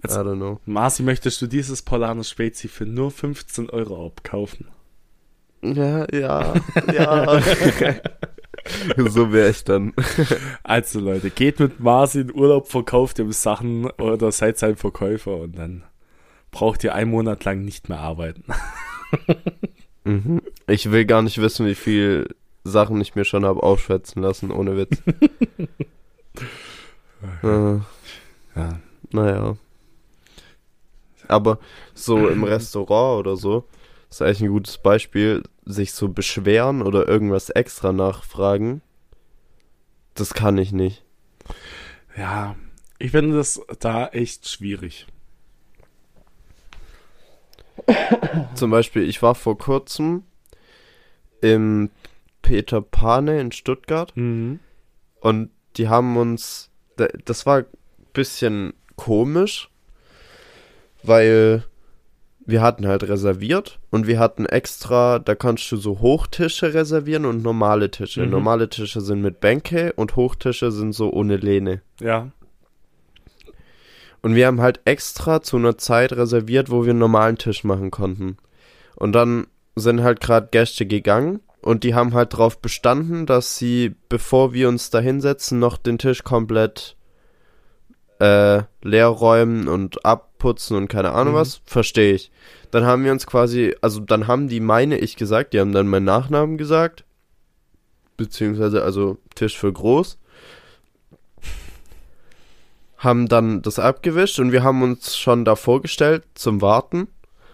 [0.06, 0.60] I don't know.
[0.66, 4.68] Marci, möchtest du dieses Polaner Spezi für nur 15 Euro abkaufen?
[5.62, 6.54] Ja, ja,
[6.92, 7.42] ja.
[8.98, 9.94] so wäre ich dann.
[10.62, 15.58] Also Leute, geht mit Marci in Urlaub, verkauft ihm Sachen oder seid sein Verkäufer und
[15.58, 15.84] dann
[16.52, 18.44] braucht ihr einen Monat lang nicht mehr arbeiten.
[20.04, 20.42] mhm.
[20.68, 22.28] Ich will gar nicht wissen, wie viel
[22.66, 25.02] Sachen ich mir schon habe aufschwätzen lassen, ohne Witz.
[27.44, 27.80] äh,
[28.56, 28.80] ja.
[29.12, 29.58] Naja.
[31.28, 31.60] Aber
[31.94, 33.68] so im Restaurant oder so,
[34.10, 38.82] ist eigentlich ein gutes Beispiel, sich so beschweren oder irgendwas extra nachfragen.
[40.14, 41.04] Das kann ich nicht.
[42.16, 42.56] Ja,
[43.00, 45.08] ich finde das da echt schwierig.
[48.56, 50.24] Zum Beispiel, ich war vor kurzem
[51.42, 51.90] im
[52.42, 54.60] Peter Pane in Stuttgart mhm.
[55.22, 56.70] und die haben uns,
[57.26, 57.66] das war ein
[58.14, 59.70] bisschen komisch,
[61.04, 61.64] weil
[62.46, 67.42] wir hatten halt reserviert und wir hatten extra, da kannst du so Hochtische reservieren und
[67.42, 68.26] normale Tische.
[68.26, 68.32] Mhm.
[68.32, 71.82] Normale Tische sind mit Bänke und Hochtische sind so ohne Lehne.
[72.02, 72.32] Ja.
[74.22, 77.92] Und wir haben halt extra zu einer Zeit reserviert, wo wir einen normalen Tisch machen
[77.92, 78.38] konnten.
[78.96, 83.96] Und dann sind halt gerade Gäste gegangen und die haben halt darauf bestanden, dass sie,
[84.10, 86.96] bevor wir uns da hinsetzen, noch den Tisch komplett
[88.20, 91.38] äh, leer räumen und abputzen und keine Ahnung mhm.
[91.38, 91.62] was.
[91.66, 92.32] Verstehe ich.
[92.72, 95.88] Dann haben wir uns quasi, also dann haben die, meine ich gesagt, die haben dann
[95.88, 97.06] meinen Nachnamen gesagt.
[98.18, 100.18] Beziehungsweise, also Tisch für groß
[103.04, 107.08] haben dann das abgewischt und wir haben uns schon da vorgestellt zum Warten.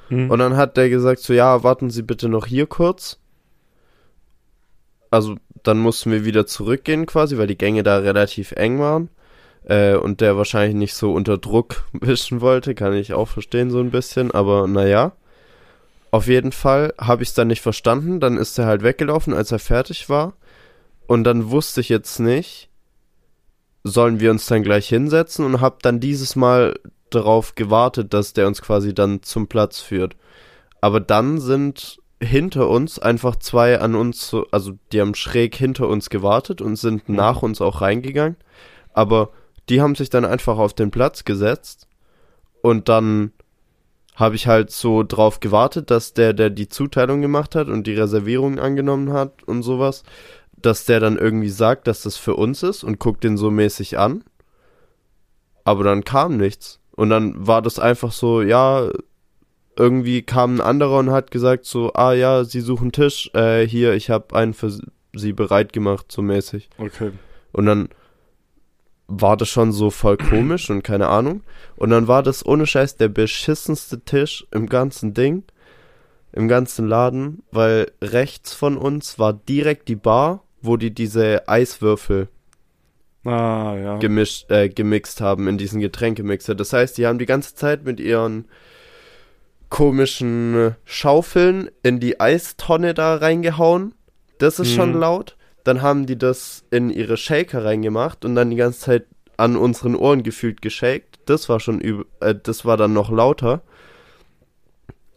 [0.10, 0.30] Mhm.
[0.30, 3.19] Und dann hat der gesagt, so ja, warten Sie bitte noch hier kurz.
[5.12, 9.10] Also dann mussten wir wieder zurückgehen quasi, weil die Gänge da relativ eng waren.
[9.66, 13.80] Äh, und der wahrscheinlich nicht so unter Druck wischen wollte, kann ich auch verstehen so
[13.80, 15.14] ein bisschen, aber naja.
[16.12, 19.52] Auf jeden Fall habe ich es dann nicht verstanden, dann ist er halt weggelaufen, als
[19.52, 20.34] er fertig war.
[21.06, 22.70] Und dann wusste ich jetzt nicht,
[23.84, 26.80] sollen wir uns dann gleich hinsetzen und hab dann dieses Mal
[27.12, 30.16] darauf gewartet, dass der uns quasi dann zum Platz führt.
[30.82, 36.10] Aber dann sind hinter uns einfach zwei an uns, also die haben schräg hinter uns
[36.10, 37.16] gewartet und sind mhm.
[37.16, 38.38] nach uns auch reingegangen.
[38.94, 39.30] Aber
[39.70, 41.88] die haben sich dann einfach auf den Platz gesetzt
[42.62, 43.32] und dann
[44.16, 47.94] habe ich halt so drauf gewartet, dass der, der die Zuteilung gemacht hat und die
[47.94, 50.04] Reservierung angenommen hat und sowas,
[50.58, 53.98] dass der dann irgendwie sagt, dass das für uns ist und guckt den so mäßig
[53.98, 54.26] an.
[55.64, 56.82] Aber dann kam nichts.
[56.92, 58.90] Und dann war das einfach so, ja,
[59.80, 63.94] irgendwie kam ein anderer und hat gesagt so, ah ja, sie suchen Tisch, äh, hier,
[63.94, 64.72] ich habe einen für
[65.14, 66.70] sie bereit gemacht, so mäßig.
[66.78, 67.12] Okay.
[67.52, 67.90] Und dann
[69.08, 71.42] war das schon so voll komisch und keine Ahnung.
[71.78, 75.44] Und dann war das ohne Scheiß der beschissenste Tisch im ganzen Ding,
[76.32, 82.28] im ganzen Laden, weil rechts von uns war direkt die Bar wo die diese Eiswürfel
[83.26, 83.98] ah, ja.
[83.98, 86.56] gemischt, äh, gemixt haben in diesen Getränkemixer.
[86.56, 88.46] Das heißt, die haben die ganze Zeit mit ihren
[89.70, 93.94] komischen Schaufeln in die Eistonne da reingehauen.
[94.40, 95.00] Das ist schon Mhm.
[95.00, 95.38] laut.
[95.64, 99.06] Dann haben die das in ihre Shaker reingemacht und dann die ganze Zeit
[99.38, 101.20] an unseren Ohren gefühlt geshakt.
[101.26, 103.62] Das war schon üb äh, das war dann noch lauter.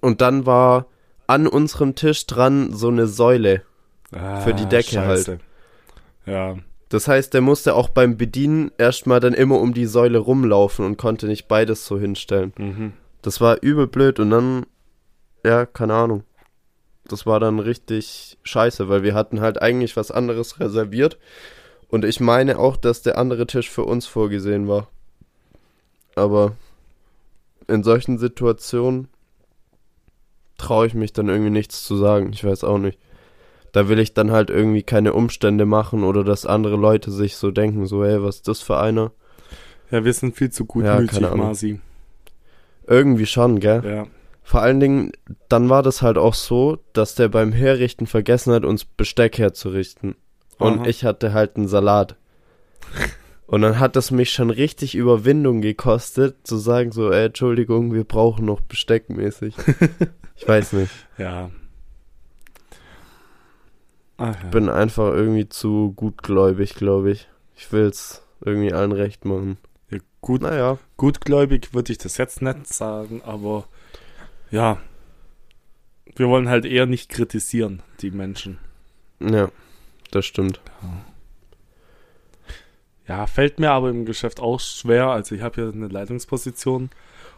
[0.00, 0.86] Und dann war
[1.26, 3.62] an unserem Tisch dran so eine Säule.
[4.44, 5.38] Für die Decke Ah, scheiße.
[6.26, 6.56] Ja.
[6.90, 10.98] Das heißt, der musste auch beim Bedienen erstmal dann immer um die Säule rumlaufen und
[10.98, 12.52] konnte nicht beides so hinstellen.
[12.58, 12.92] Mhm.
[13.22, 14.66] Das war übel blöd und dann,
[15.44, 16.24] ja, keine Ahnung.
[17.04, 21.18] Das war dann richtig scheiße, weil wir hatten halt eigentlich was anderes reserviert.
[21.88, 24.88] Und ich meine auch, dass der andere Tisch für uns vorgesehen war.
[26.14, 26.56] Aber
[27.68, 29.08] in solchen Situationen
[30.58, 32.32] traue ich mich dann irgendwie nichts zu sagen.
[32.32, 32.98] Ich weiß auch nicht.
[33.72, 37.50] Da will ich dann halt irgendwie keine Umstände machen oder dass andere Leute sich so
[37.50, 39.12] denken, so, ey, was ist das für einer?
[39.90, 41.46] Ja, wir sind viel zu Ja, gutmütig, keine Ahnung.
[41.46, 41.80] Masi.
[42.92, 43.82] Irgendwie schon, gell?
[43.84, 44.06] Ja.
[44.42, 45.12] Vor allen Dingen,
[45.48, 50.14] dann war das halt auch so, dass der beim Herrichten vergessen hat, uns Besteck herzurichten.
[50.58, 50.86] Und Aha.
[50.86, 52.16] ich hatte halt einen Salat.
[53.46, 58.04] Und dann hat es mich schon richtig Überwindung gekostet, zu sagen so, ey, Entschuldigung, wir
[58.04, 59.54] brauchen noch Besteck mäßig.
[60.36, 60.92] ich weiß nicht.
[61.16, 61.50] Ja.
[64.18, 64.48] Ach, ja.
[64.50, 67.28] Bin einfach irgendwie zu gutgläubig, glaube ich.
[67.56, 69.56] Ich will's irgendwie allen recht machen.
[70.22, 70.78] Gut, Naja.
[70.96, 73.66] gutgläubig würde ich das jetzt nicht sagen, aber
[74.50, 74.78] ja.
[76.16, 78.58] Wir wollen halt eher nicht kritisieren, die Menschen.
[79.20, 79.50] Ja,
[80.10, 80.60] das stimmt.
[83.08, 85.08] Ja, fällt mir aber im Geschäft auch schwer.
[85.08, 86.90] Also ich habe hier eine Leitungsposition.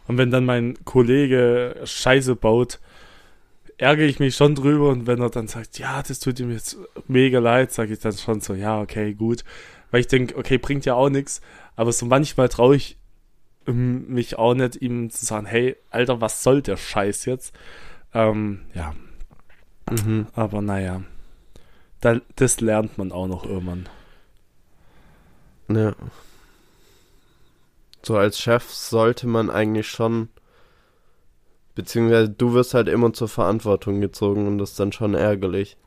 [0.07, 2.79] Und wenn dann mein Kollege Scheiße baut,
[3.77, 4.89] ärgere ich mich schon drüber.
[4.89, 8.13] Und wenn er dann sagt, ja, das tut ihm jetzt mega leid, sage ich dann
[8.13, 9.43] schon so, ja, okay, gut.
[9.91, 11.41] Weil ich denke, okay, bringt ja auch nichts.
[11.75, 12.97] Aber so manchmal traue ich
[13.67, 17.53] ähm, mich auch nicht, ihm zu sagen, hey, Alter, was soll der Scheiß jetzt?
[18.13, 18.93] Ähm, ja,
[19.89, 20.27] Mhm.
[20.33, 21.03] aber naja.
[22.01, 23.87] Da, das lernt man auch noch irgendwann.
[25.69, 25.95] Ja.
[28.03, 30.29] So als Chef sollte man eigentlich schon,
[31.73, 35.77] beziehungsweise du wirst halt immer zur Verantwortung gezogen und das ist dann schon ärgerlich.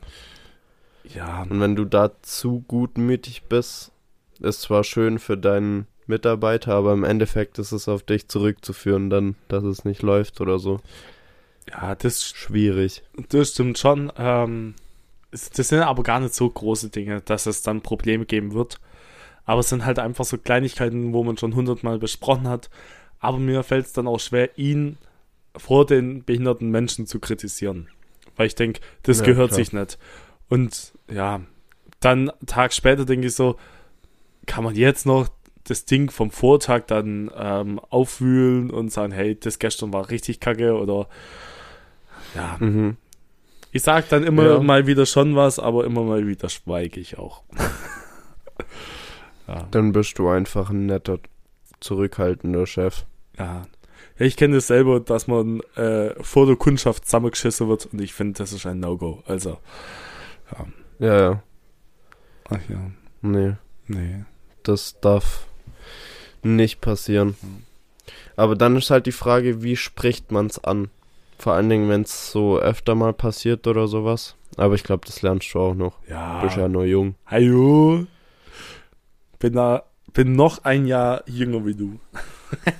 [1.14, 3.92] Ja, Und wenn du da zu gutmütig bist,
[4.40, 9.37] ist zwar schön für deinen Mitarbeiter, aber im Endeffekt ist es auf dich zurückzuführen, dann,
[9.48, 10.81] dass es nicht läuft oder so.
[11.68, 13.03] ja, das Schwierig.
[13.29, 14.11] Das stimmt schon.
[14.16, 14.74] Ähm,
[15.31, 18.81] das sind aber gar nicht so große Dinge, dass es dann Probleme geben wird.
[19.44, 22.70] Aber es sind halt einfach so Kleinigkeiten, wo man schon hundertmal besprochen hat.
[23.18, 24.96] Aber mir fällt es dann auch schwer, ihn
[25.57, 27.88] vor den behinderten Menschen zu kritisieren.
[28.37, 29.57] Weil ich denke, das Ja, gehört klar.
[29.57, 29.98] sich nicht.
[30.48, 31.40] Und ja,
[32.01, 33.57] dann einen Tag später denke ich so,
[34.48, 35.28] kann man jetzt noch
[35.64, 40.74] das Ding vom Vortag dann ähm, aufwühlen und sagen, hey, das gestern war richtig kacke
[40.76, 41.08] oder
[42.34, 42.96] ja, Mhm.
[43.72, 44.61] ich sag dann immer Ja.
[44.61, 47.42] mal wieder schon was, aber immer mal wieder schweige ich auch.
[49.46, 51.18] ja, Dann bist du einfach ein netter,
[51.80, 53.04] zurückhaltender Chef.
[53.38, 53.66] ja.
[54.18, 58.12] ja, ich kenne das selber, dass man äh, vor der Kundschaft zusammengeschissen wird und ich
[58.14, 59.22] finde, das ist ein No-Go.
[59.26, 59.58] Also,
[60.98, 61.42] Ja, ja.
[62.48, 62.90] ach ja,
[63.22, 63.52] Nee.
[63.87, 64.24] nee.
[64.68, 65.46] Das darf
[66.42, 67.37] nicht passieren.
[67.40, 67.62] Mhm.
[68.37, 70.90] Aber dann ist halt die Frage, wie spricht man's an?
[71.38, 74.35] Vor allen Dingen, wenn es so öfter mal passiert oder sowas.
[74.57, 75.94] Aber ich glaube, das lernst du auch noch.
[76.09, 77.14] Ja, Du bist ja nur jung.
[77.26, 78.07] hallo.
[79.38, 81.98] Bin, da, bin noch ein Jahr jünger wie du.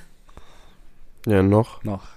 [1.25, 1.83] Ja, noch.
[1.83, 2.07] Noch.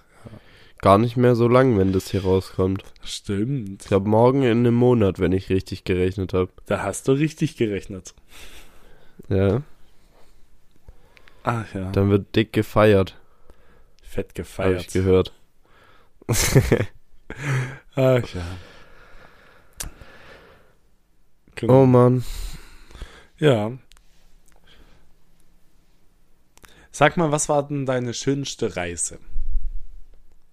[0.81, 2.85] Gar nicht mehr so lang, wenn das hier rauskommt.
[3.05, 3.83] Stimmt.
[3.83, 6.51] Ich glaube, morgen in einem Monat, wenn ich richtig gerechnet habe.
[6.67, 8.15] Da hast du richtig gerechnet.
[9.29, 9.63] Ja,
[11.45, 13.17] Ach ja, dann wird dick gefeiert,
[14.03, 14.81] fett habe gefeiert.
[14.83, 15.33] ich gehört.
[17.95, 18.47] Ach ja.
[21.55, 21.83] Genau.
[21.83, 22.25] Oh Mann.
[23.39, 23.73] Ja.
[26.91, 29.19] Sag mal, was war denn deine schönste Reise?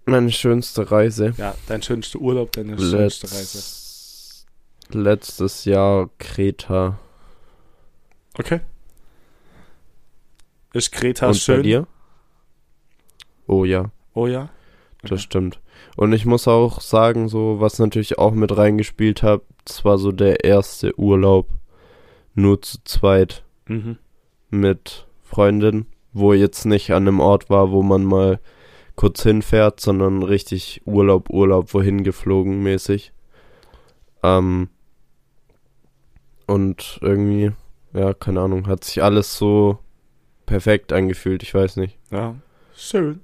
[0.06, 1.34] Meine schönste Reise.
[1.38, 3.58] Ja, dein schönster Urlaub, deine schönste Reise.
[3.58, 4.46] Letz
[4.92, 6.98] letztes Jahr Kreta.
[8.40, 8.62] Okay.
[10.74, 11.58] Ist Kreta Und schön?
[11.58, 11.88] bei dir?
[13.48, 13.92] Oh ja.
[14.14, 14.50] Oh ja.
[15.02, 15.22] Das Okay.
[15.22, 15.60] stimmt.
[15.96, 20.12] Und ich muss auch sagen, so, was natürlich auch mit reingespielt hat, das war so
[20.12, 21.48] der erste Urlaub
[22.34, 23.98] nur zu zweit Mhm.
[24.50, 28.40] mit Freundin, wo jetzt nicht an einem Ort war, wo man mal
[28.96, 33.14] kurz hinfährt, sondern richtig Urlaub, Urlaub, wohin geflogen mäßig.
[34.24, 34.70] Ähm,
[36.48, 37.52] und irgendwie,
[37.94, 39.80] ja, keine Ahnung, hat sich alles so
[40.46, 41.98] perfekt angefühlt, ich weiß nicht.
[42.12, 42.36] Ja.
[42.76, 43.22] Schön.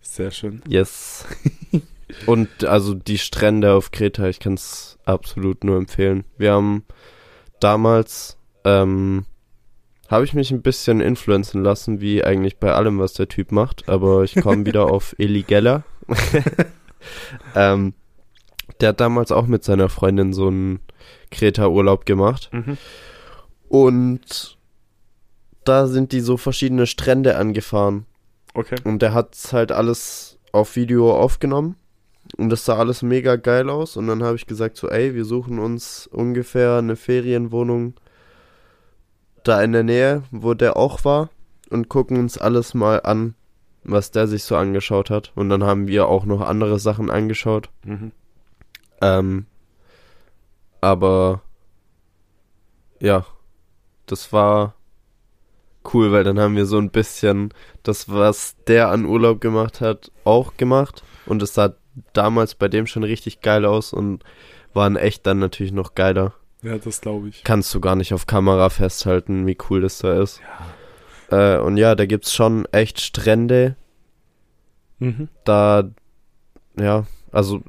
[0.00, 0.62] Sehr schön.
[0.66, 1.26] Yes.
[2.26, 6.24] Und also die Strände auf Kreta, ich kann es absolut nur empfehlen.
[6.38, 6.84] Wir haben
[7.60, 9.26] damals, ähm,
[10.08, 13.88] habe ich mich ein bisschen influenzen lassen, wie eigentlich bei allem, was der Typ macht,
[13.88, 15.82] aber ich komme wieder auf Eli Geller.
[17.54, 17.94] ähm,
[18.80, 20.80] der hat damals auch mit seiner Freundin so einen
[21.30, 22.50] Kreta-Urlaub gemacht.
[22.52, 22.78] Mhm.
[23.68, 24.56] Und
[25.64, 28.06] da sind die so verschiedene Strände angefahren.
[28.54, 28.76] Okay.
[28.84, 31.76] Und der hat halt alles auf Video aufgenommen.
[32.36, 33.96] Und das sah alles mega geil aus.
[33.96, 37.94] Und dann habe ich gesagt so, ey, wir suchen uns ungefähr eine Ferienwohnung
[39.44, 41.30] da in der Nähe, wo der auch war.
[41.68, 43.34] Und gucken uns alles mal an,
[43.82, 45.32] was der sich so angeschaut hat.
[45.34, 47.70] Und dann haben wir auch noch andere Sachen angeschaut.
[47.84, 48.12] Mhm.
[49.00, 49.46] Ähm,
[50.80, 51.42] aber
[53.00, 53.26] ja,
[54.06, 54.74] das war
[55.92, 60.10] cool, weil dann haben wir so ein bisschen das, was der an Urlaub gemacht hat,
[60.24, 61.04] auch gemacht.
[61.26, 61.74] Und es sah
[62.12, 64.24] damals bei dem schon richtig geil aus und
[64.74, 66.34] waren echt dann natürlich noch geiler.
[66.62, 67.44] Ja, das glaube ich.
[67.44, 70.40] Kannst du gar nicht auf Kamera festhalten, wie cool das da ist.
[71.30, 73.76] Äh, und ja, da gibt's schon echt Strände,
[74.98, 75.28] Mhm.
[75.44, 75.90] da,
[76.78, 77.62] ja, also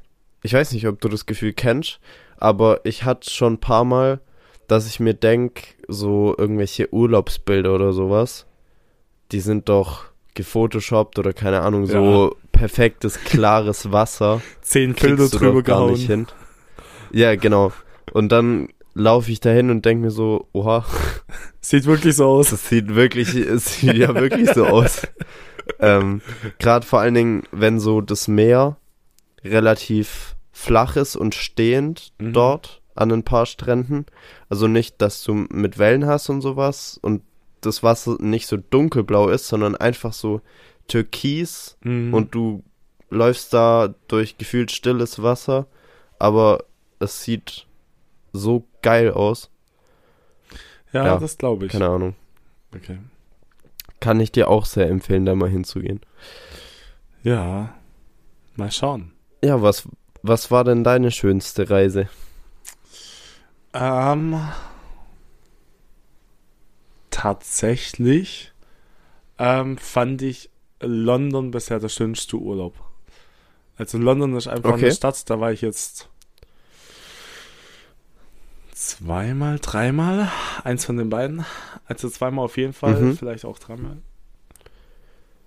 [0.43, 2.00] ich weiß nicht, ob du das Gefühl kennst,
[2.38, 4.21] aber ich hatte schon ein paar Mal,
[4.67, 8.45] dass ich mir denk, so irgendwelche Urlaubsbilder oder sowas,
[9.32, 14.41] die sind doch gefotoshoppt oder keine Ahnung, so perfektes, klares Wasser.
[14.62, 16.25] Zehn Filter drüber gar nicht gehauen.
[16.25, 16.27] hin.
[17.12, 17.71] Ja, genau.
[18.13, 20.86] Und dann laufe ich dahin und denke mir so, oha,
[21.62, 22.49] Sieht wirklich so aus.
[22.51, 25.01] das sieht wirklich, es sieht ja wirklich so aus.
[25.80, 26.21] Ähm,
[26.60, 28.77] Gerade vor allen Dingen, wenn so das Meer
[29.43, 32.32] relativ flach ist und stehend Mhm.
[32.32, 34.05] dort an ein paar Stränden.
[34.49, 37.21] Also nicht, dass du mit Wellen hast und sowas und
[37.62, 40.41] das Wasser nicht so dunkelblau ist, sondern einfach so
[40.88, 42.13] türkis Mhm.
[42.13, 42.63] und du
[43.10, 45.67] läufst da durch gefühlt stilles Wasser,
[46.19, 46.63] aber
[46.99, 47.65] es sieht
[48.33, 49.49] so geil aus.
[50.93, 51.71] ja, ja, das glaube ich.
[51.71, 52.15] Keine Ahnung.
[52.75, 52.99] Okay.
[53.99, 56.01] Kann ich dir auch sehr empfehlen, da mal hinzugehen.
[57.23, 57.73] Ja.
[58.55, 59.12] Mal schauen.
[59.43, 59.88] Ja, was,
[60.21, 62.07] was war denn deine schönste Reise?
[63.79, 64.41] Ähm,
[67.11, 68.51] tatsächlich
[69.37, 72.73] ähm, fand ich London bisher der schönste Urlaub.
[73.77, 74.85] Also London ist einfach Okay.
[74.85, 76.09] eine Stadt, da war ich jetzt
[78.73, 80.31] zweimal, dreimal,
[80.63, 81.45] eins von den beiden.
[81.85, 83.17] Also zweimal auf jeden Fall, Mhm.
[83.17, 83.97] vielleicht auch dreimal.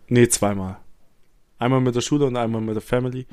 [0.09, 0.77] Nee, zweimal.
[1.59, 3.27] Einmal mit der Schule und einmal mit der Family.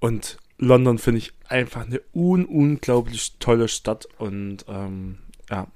[0.00, 5.18] Und London finde ich einfach eine un unglaublich tolle Stadt und ähm,
[5.50, 5.66] ja.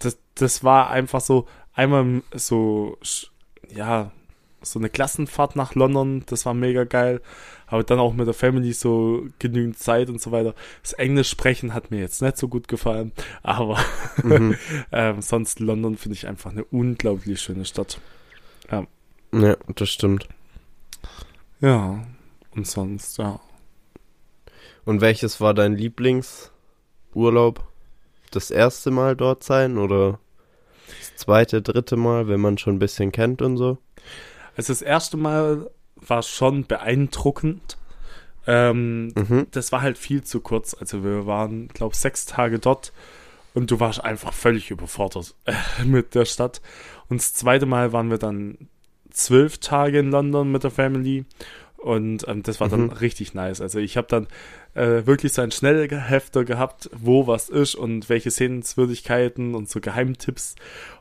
[0.00, 2.98] Das, das war einfach so einmal so,
[3.74, 4.12] ja,
[4.62, 7.20] so eine Klassenfahrt nach London, das war mega geil.
[7.66, 10.54] Aber dann auch mit der Family so genügend Zeit und so weiter.
[10.82, 13.78] Das Englisch sprechen hat mir jetzt nicht so gut gefallen, aber
[14.22, 14.56] Mhm.
[14.92, 18.00] ähm, sonst London finde ich einfach eine unglaublich schöne Stadt.
[19.32, 20.28] ja, das stimmt.
[21.60, 22.04] Ja,
[22.58, 23.40] und sonst, ja.
[24.84, 27.62] Und welches war dein Lieblingsurlaub?
[28.30, 30.18] Das erste Mal dort sein oder
[30.98, 33.78] das zweite, dritte Mal, wenn man schon ein bisschen kennt und so?
[34.56, 37.78] Also das erste Mal war schon beeindruckend.
[38.46, 39.46] Ähm, Mhm.
[39.50, 40.74] das war halt viel zu kurz.
[40.74, 42.92] Also wir waren, glaube sechs Tage dort
[43.54, 45.34] und du warst einfach völlig überfordert
[45.84, 46.60] mit der Stadt.
[47.08, 48.68] Und das zweite Mal waren wir dann
[49.10, 51.24] zwölf Tage in London mit der Family
[51.78, 52.90] und ähm, das war dann Mhm.
[52.90, 53.60] richtig nice.
[53.60, 54.26] Also ich habe dann
[54.74, 60.56] äh, wirklich so einen Schnellhefter gehabt, wo was ist und welche Sehenswürdigkeiten und so Geheimtipps.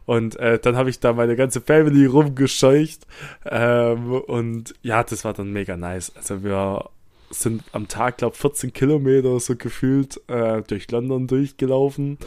[0.05, 3.05] Und äh, dann habe ich da meine ganze Family rumgescheucht.
[3.45, 6.11] Ähm, und ja, das war dann mega nice.
[6.15, 6.89] Also wir
[7.29, 12.17] sind am Tag, glaube 14 Kilometer so gefühlt äh, durch London durchgelaufen.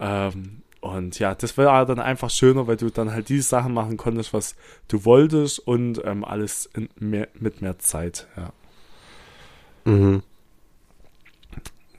[0.00, 3.96] Ähm, und ja, das war dann einfach schöner, weil du dann halt die Sachen machen
[3.96, 4.56] konntest, was
[4.88, 6.68] du wolltest und ähm, alles
[6.98, 8.26] mehr, mit mehr Zeit.
[8.36, 8.52] Ja.
[9.84, 10.24] Mhm.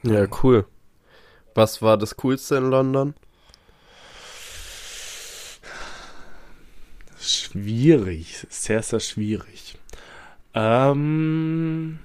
[0.03, 0.65] Ja, cool.
[1.55, 3.13] Was war das Coolste in London?
[7.17, 9.77] Schwierig, sehr, sehr schwierig.
[10.53, 11.99] Ähm,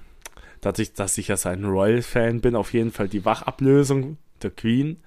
[0.61, 5.03] dadurch, dass ich ja so ein Royal-Fan bin, auf jeden Fall die Wachablösung der Queen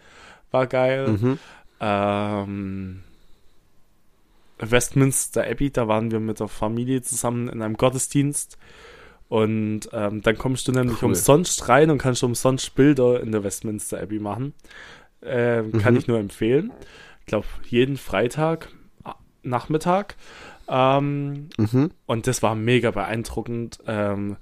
[0.51, 1.09] war geil.
[1.09, 1.39] Mhm.
[1.83, 3.03] Ähm,
[4.59, 8.57] Westminster Abbey, da waren wir mit der Familie zusammen in einem Gottesdienst.
[9.28, 11.09] Und ähm, dann kommst du nämlich Cool.
[11.09, 14.55] umsonst rein und kannst umsonst Bilder in der Westminster Abbey machen.
[15.22, 16.01] Ähm, Kann Mhm.
[16.01, 16.70] ich nur empfehlen.
[17.20, 18.68] Ich glaube, jeden Freitag
[19.43, 20.14] Nachmittag.
[20.68, 21.91] Ähm, Mhm.
[22.07, 23.78] und das war mega beeindruckend.
[23.87, 24.37] Ähm,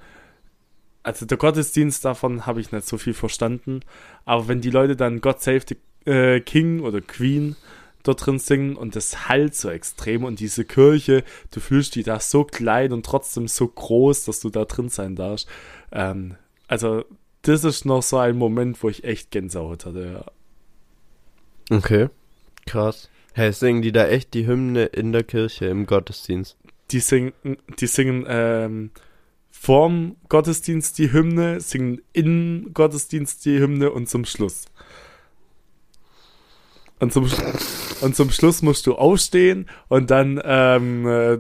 [1.03, 3.81] also der Gottesdienst davon habe ich nicht so viel verstanden.
[4.27, 7.57] Aber wenn die Leute dann God Save the äh, King oder Queen
[8.03, 12.19] dort drin singen und das halt so extrem und diese Kirche, du fühlst die da
[12.19, 15.49] so klein und trotzdem so groß, dass du da drin sein darfst.
[15.93, 16.37] Ähm,
[16.67, 17.05] also
[17.43, 20.25] das ist noch so ein Moment, wo ich echt Gänsehaut hatte.
[21.71, 21.77] Ja.
[21.77, 22.09] Okay.
[22.67, 23.09] Krass.
[23.33, 26.57] Hey, singen die da echt die Hymne in der Kirche im Gottesdienst?
[26.91, 27.33] Die singen,
[27.79, 28.91] die singen ähm,
[29.51, 34.65] vorm Gottesdienst die Hymne, singen im Gottesdienst die Hymne und zum Schluss.
[37.01, 37.29] Und zum,
[38.03, 41.39] und zum Schluss musst du aufstehen und dann, ähm, äh,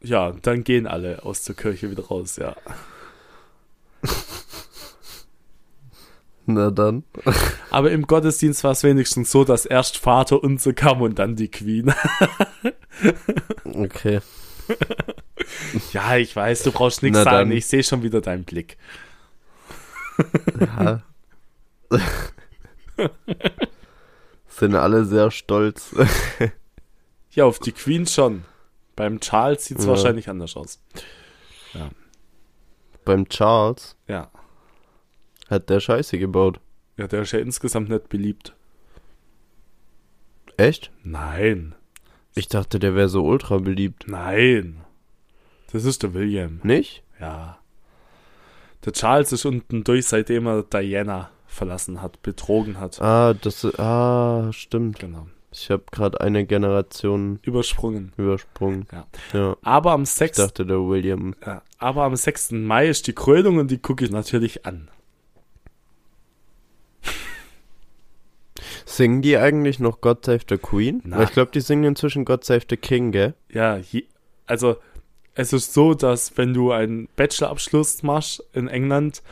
[0.00, 2.56] ja, dann gehen alle aus der Kirche wieder raus, ja.
[6.46, 7.04] Na dann.
[7.70, 11.50] Aber im Gottesdienst war es wenigstens so, dass erst Vater unser kam und dann die
[11.50, 11.92] Queen.
[13.64, 14.20] Okay.
[15.92, 17.52] ja, ich weiß, du brauchst nichts sagen, dann.
[17.52, 18.76] ich sehe schon wieder deinen Blick.
[20.60, 21.02] Ja.
[24.60, 25.94] Sind alle sehr stolz.
[27.32, 28.44] Ja, auf die Queen schon.
[28.96, 29.90] Beim Charles sieht es Ja.
[29.92, 30.82] wahrscheinlich anders aus.
[33.04, 34.30] Beim Charles Ja.
[35.48, 36.58] hat der Scheiße gebaut.
[36.96, 38.54] Ja, der ist ja insgesamt nicht beliebt.
[40.56, 40.90] Echt?
[41.04, 41.76] Nein.
[42.34, 44.06] Ich dachte, der wäre so ultra beliebt.
[44.08, 44.80] Nein.
[45.72, 46.58] Das ist der William.
[46.64, 47.04] Nicht?
[47.20, 47.58] Ja.
[48.84, 53.00] Der Charles ist unten durch, seitdem er Diana verlassen hat, betrogen hat.
[53.02, 54.98] Ah, das ah, stimmt.
[55.00, 55.26] Genau.
[55.52, 58.12] Ich habe gerade eine Generation Übersprungen.
[58.16, 58.86] übersprungen.
[58.92, 59.06] Ja.
[59.32, 59.56] Ja.
[59.62, 60.36] Aber am Ich 6.
[60.38, 61.34] dachte, der William.
[61.44, 62.52] Ja, aber am 6.
[62.52, 64.88] Mai ist die Krönung und die gucke ich natürlich an.
[68.86, 71.02] Singen die eigentlich noch God Save the Queen?
[71.04, 71.18] Na.
[71.18, 73.34] Weil Ich glaube, die singen inzwischen God Save the King, gell?
[73.52, 74.04] Ja, je,
[74.46, 74.76] also
[75.34, 79.22] es ist so, dass wenn du einen Bachelorabschluss machst in England,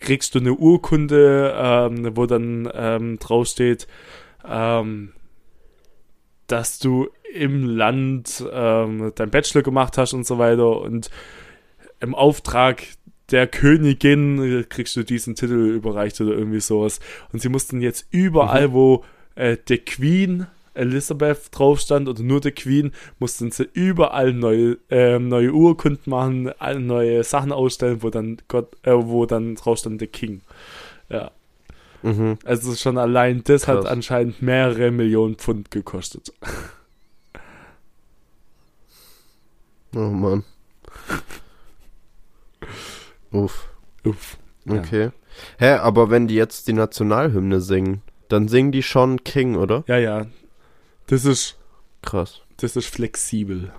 [0.00, 3.86] kriegst du eine Urkunde, ähm, wo dann ähm, draufsteht,
[4.48, 5.12] ähm,
[6.46, 11.10] dass du im Land ähm, dein Bachelor gemacht hast und so weiter und
[12.00, 12.82] im Auftrag
[13.30, 17.00] der Königin kriegst du diesen Titel überreicht oder irgendwie sowas.
[17.32, 20.46] Und sie mussten jetzt überall, wo äh, der Queen
[20.76, 26.50] Elizabeth drauf stand oder nur der Queen, mussten sie überall neue, ähm, neue Urkunden machen,
[26.58, 30.40] alle neue Sachen ausstellen, wo dann Gott, äh, wo dann drauf stand der King.
[31.08, 31.30] Ja.
[32.02, 32.38] Mhm.
[32.44, 33.86] Also schon allein das hat Krass.
[33.90, 36.32] anscheinend mehrere Millionen Pfund gekostet.
[39.94, 40.44] Oh Mann.
[43.32, 43.68] Uff.
[44.04, 44.38] Uff.
[44.64, 44.74] Ja.
[44.74, 45.10] Okay.
[45.58, 49.84] Hä, aber wenn die jetzt die Nationalhymne singen, dann singen die schon King, oder?
[49.86, 50.26] Ja, ja.
[51.06, 51.56] Das ist,
[52.02, 52.40] Krass.
[52.56, 53.72] das ist flexibel.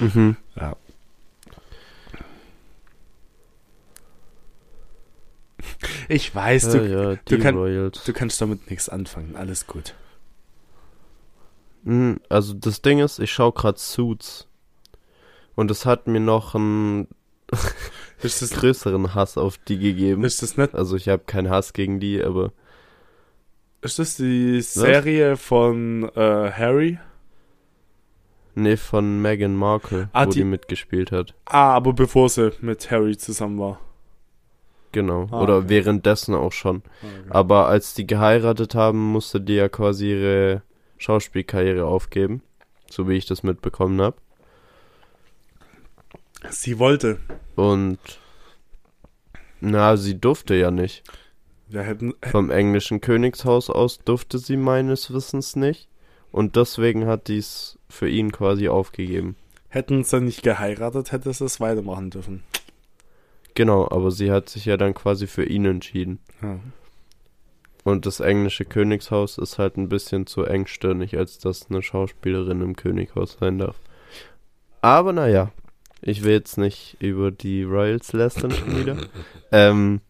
[0.00, 0.36] Mhm.
[0.56, 0.76] Ja.
[6.08, 9.36] Ich weiß, Ja, du, ja, du kann- du kannst damit nichts anfangen.
[9.36, 9.94] Alles gut.
[11.82, 14.46] Mhm, Also das Ding ist, ich schaue gerade Suits.
[15.54, 17.08] Und es hat mir noch einen
[18.22, 20.24] Ist das, größeren Hass auf die gegeben.
[20.24, 22.52] ist das nicht, Also ich habe keinen Hass gegen die, aber
[23.82, 26.98] ist das die Serie von äh, Harry?
[28.54, 31.34] nee, von Meghan Markle, Ah, wo die- die mitgespielt hat.
[31.46, 33.80] Ah, aber bevor sie mit Harry zusammen war.
[34.92, 35.28] Genau.
[35.30, 35.68] Ah, Oder okay.
[35.68, 36.82] währenddessen auch schon.
[37.30, 40.62] Aber als die geheiratet haben, musste die ja quasi ihre
[40.98, 42.42] Schauspielkarriere aufgeben.
[42.90, 44.16] So wie ich das mitbekommen habe.
[46.50, 47.18] Sie wollte.
[47.54, 47.98] Und
[49.60, 51.04] na, sie durfte ja nicht.
[51.70, 55.88] Wir hätten, Vom englischen Königshaus aus durfte sie meines Wissens nicht.
[56.32, 59.36] Und deswegen hat dies für ihn quasi aufgegeben.
[59.68, 62.42] hätten sie nicht geheiratet, hätte sie es weitermachen dürfen.
[63.54, 66.18] Genau, aber sie hat sich ja dann quasi für ihn entschieden.
[66.42, 66.58] Ja.
[67.84, 72.76] Und das englische Königshaus ist halt ein bisschen zu engstirnig, als dass eine Schauspielerin im
[72.76, 73.76] Könighaus sein darf.
[74.82, 75.50] Aber naja,
[76.02, 78.96] ich will jetzt nicht über die Royals lästern schon wieder.
[79.52, 80.00] Ähm,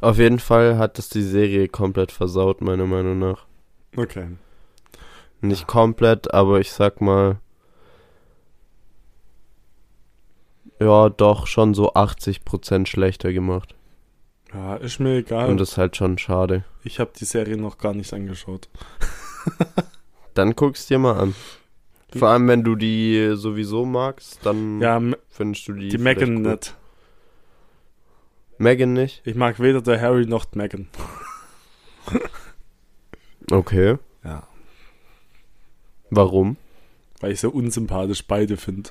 [0.00, 3.46] auf jeden Fall hat es die Serie komplett versaut, meiner Meinung nach.
[3.96, 4.28] Okay.
[5.40, 7.38] Nicht komplett, aber ich sag mal,
[10.80, 13.74] ja, doch schon so 80% schlechter gemacht.
[14.52, 15.48] Ja, ist mir egal.
[15.48, 16.64] Und das ist halt schon schade.
[16.84, 18.68] ich habe die Serie noch gar nicht angeschaut.
[20.34, 21.34] Dann guck's dir mal an.
[22.14, 25.88] Vor allem, wenn du die sowieso magst, dann Ja, findest du die.
[25.88, 26.74] die Megan nicht.
[28.58, 29.22] Megan nicht?
[29.24, 30.88] Ich mag weder der Harry noch Megan.
[33.50, 33.98] Okay.
[34.24, 34.46] Ja.
[36.10, 36.56] Warum?
[37.20, 38.90] Weil ich so unsympathisch beide finde.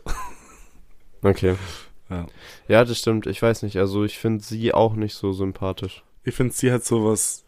[1.22, 1.56] Okay.
[2.10, 2.28] Ja.
[2.68, 3.26] Ja, das stimmt.
[3.28, 3.78] Ich weiß nicht.
[3.78, 6.04] Also ich finde sie auch nicht so sympathisch.
[6.24, 7.44] Ich finde, sie hat sowas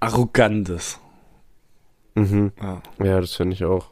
[0.00, 1.00] Arrogantes.
[2.14, 2.52] Mhm.
[2.60, 2.82] Ja.
[3.02, 3.90] Ja, das finde ich auch.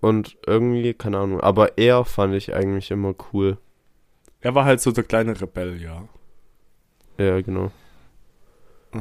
[0.00, 1.40] Und irgendwie, keine Ahnung.
[1.40, 3.58] Aber er fand ich eigentlich immer cool.
[4.44, 6.06] Er war halt so der kleine Rebell, ja.
[7.16, 7.72] Ja, genau.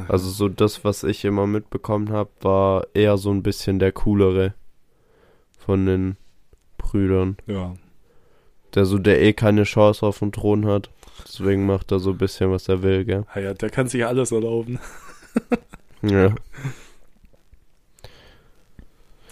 [0.07, 4.53] Also so das, was ich immer mitbekommen habe, war eher so ein bisschen der coolere
[5.59, 6.15] von den
[6.77, 7.35] Brüdern.
[7.45, 7.75] Ja.
[8.73, 10.89] Der so, der eh keine Chance auf den Thron hat.
[11.25, 13.25] Deswegen macht er so ein bisschen, was er will, gell?
[13.35, 14.79] Ja, ja, der kann sich alles erlauben.
[16.05, 16.35] Ja.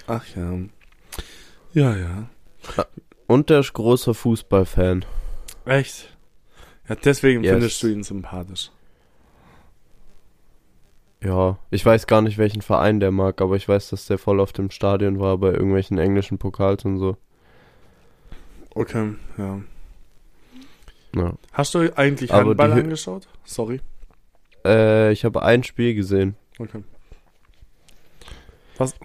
[0.07, 0.57] Ach ja.
[1.74, 2.30] Ja, ja.
[3.28, 5.03] Und der ist großer Fußballfan.
[5.66, 6.16] Echt?
[6.89, 7.51] Ja, deswegen Yes.
[7.53, 8.72] findest du ihn sympathisch.
[11.24, 14.39] Ja, ich weiß gar nicht, welchen Verein der mag, aber ich weiß, dass der voll
[14.39, 17.16] auf dem Stadion war bei irgendwelchen englischen Pokals und so.
[18.74, 19.62] Okay, ja.
[21.16, 21.34] Ja.
[21.51, 23.28] Hast du eigentlich Aber Handball angeschaut?
[23.43, 23.82] Sorry.
[24.66, 26.36] Äh, ich habe ein Spiel gesehen.
[26.57, 26.84] Okay.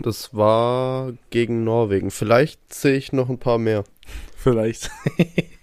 [0.01, 2.11] Das war gegen Norwegen.
[2.11, 3.85] Vielleicht sehe ich noch ein paar mehr.
[4.37, 4.91] Vielleicht.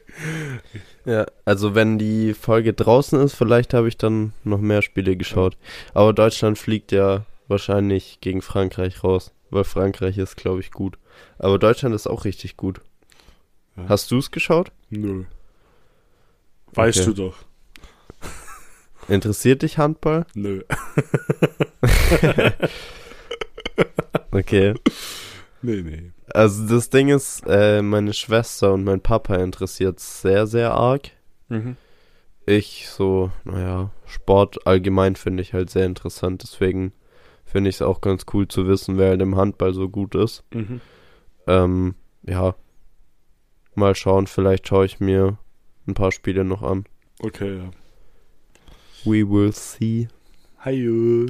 [1.04, 5.56] Ja, also wenn die Folge draußen ist, vielleicht habe ich dann noch mehr Spiele geschaut.
[5.94, 10.98] Aber Deutschland fliegt ja wahrscheinlich gegen Frankreich raus, weil Frankreich ist, glaube ich, gut.
[11.38, 12.80] Aber Deutschland ist auch richtig gut.
[13.76, 13.88] Ja.
[13.88, 14.72] Hast du es geschaut?
[14.90, 15.24] Nö.
[16.72, 17.06] Weißt Okay.
[17.06, 17.36] du doch.
[19.08, 20.26] Interessiert dich Handball?
[20.34, 20.62] Nö.
[24.32, 24.74] Okay.
[25.62, 26.12] Nee, nee.
[26.32, 31.10] Also das Ding ist, äh, meine Schwester und mein Papa interessiert sehr, sehr arg.
[31.48, 31.76] Mhm.
[32.46, 36.42] Ich so, naja, Sport allgemein finde ich halt sehr interessant.
[36.42, 36.92] Deswegen
[37.44, 40.44] finde ich es auch ganz cool zu wissen, wer halt im Handball so gut ist.
[40.52, 40.80] Mhm.
[41.46, 42.54] Ähm, ja.
[43.74, 45.38] Mal schauen, vielleicht schaue ich mir
[45.86, 46.86] ein paar Spiele noch an.
[47.20, 47.70] Okay, ja.
[49.04, 50.08] We will see.
[50.60, 51.26] Hi.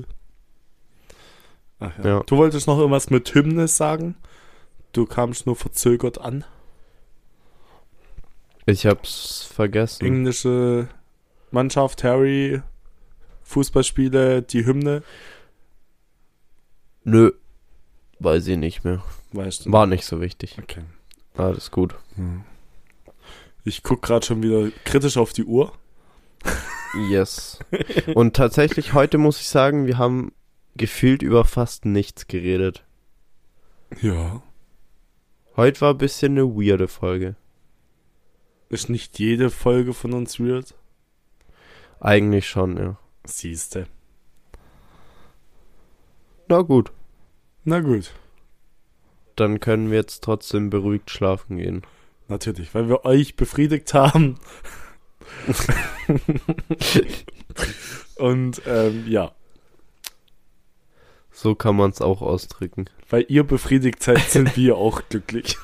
[1.78, 2.06] Ach ja.
[2.06, 2.22] Ja.
[2.26, 4.16] Du wolltest noch irgendwas mit Hymne sagen?
[4.96, 6.42] Du kamst nur verzögert an.
[8.64, 10.06] Ich hab's vergessen.
[10.06, 10.88] Englische
[11.50, 12.62] Mannschaft, Harry,
[13.42, 15.02] Fußballspiele, die Hymne.
[17.04, 17.32] Nö.
[18.20, 19.04] Weiß ich nicht mehr.
[19.32, 19.72] Weißt du?
[19.72, 20.56] War nicht so wichtig.
[20.62, 20.84] Okay.
[21.34, 21.94] Alles gut.
[23.64, 25.74] Ich guck gerade schon wieder kritisch auf die Uhr.
[27.10, 27.58] Yes.
[28.14, 30.32] Und tatsächlich, heute muss ich sagen, wir haben
[30.74, 32.82] gefühlt über fast nichts geredet.
[34.00, 34.42] Ja.
[35.56, 37.34] Heute war ein bisschen eine weirde Folge.
[38.68, 40.74] Ist nicht jede Folge von uns weird?
[41.98, 42.98] Eigentlich schon, ja.
[43.24, 43.86] Siehste.
[46.48, 46.92] Na gut.
[47.64, 48.12] Na gut.
[49.34, 51.82] Dann können wir jetzt trotzdem beruhigt schlafen gehen.
[52.28, 54.38] Natürlich, weil wir euch befriedigt haben.
[58.16, 59.32] Und ähm, ja,
[61.30, 62.90] So kann man es auch ausdrücken.
[63.10, 65.56] Weil ihr befriedigt seid, sind wir auch glücklich.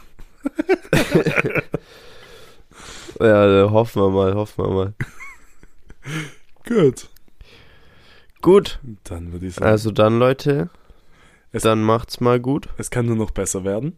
[3.20, 4.94] Ja, hoffen wir mal, hoffen wir mal.
[6.66, 7.08] Gut.
[8.40, 10.68] Gut, Dann würde ich sagen, also dann Leute,
[11.52, 12.68] Es- dann macht's mal gut.
[12.78, 13.96] es kann nur noch besser werden.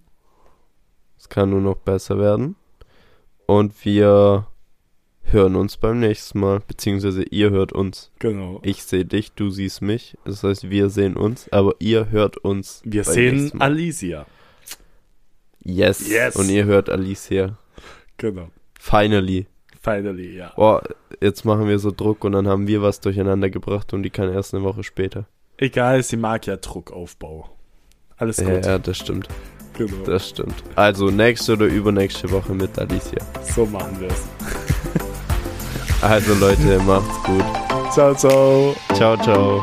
[1.16, 2.57] Es kann nur noch besser werden.
[3.47, 4.47] Und wir
[5.35, 8.11] hören uns beim nächsten Mal, beziehungsweise ihr hört uns.
[8.20, 8.61] Genau.
[8.62, 10.16] Ich sehe dich, du siehst mich.
[10.24, 12.80] Das heißt, wir sehen uns, aber ihr hört uns.
[12.85, 13.61] Wir beim sehen.
[13.61, 14.24] Alicia.
[15.62, 16.09] Yes.
[16.09, 16.37] Yes.
[16.37, 17.59] Und ihr hört Alicia.
[18.16, 18.49] Genau.
[18.78, 19.47] Finally.
[19.82, 20.53] Finally, ja.
[20.57, 20.82] Boah,
[21.20, 24.32] jetzt machen wir so Druck und dann haben wir was durcheinander gebracht und die kann
[24.32, 25.26] erst eine Woche später.
[25.59, 27.51] Egal, sie mag ja Druckaufbau.
[28.16, 28.64] Alles Ja, gut.
[28.64, 29.28] ja, das stimmt.
[29.76, 30.05] Genau.
[30.05, 30.55] Das stimmt.
[30.76, 33.18] Also nächste oder übernächste Woche mit Alicia.
[33.43, 34.84] So machen wir es.
[36.05, 37.44] Also Leute, macht's gut.
[37.90, 38.76] Ciao, ciao.
[38.92, 39.62] Ciao, ciao.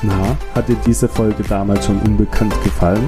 [0.00, 3.06] Na, hat dir diese Folge damals schon unbekannt gefallen?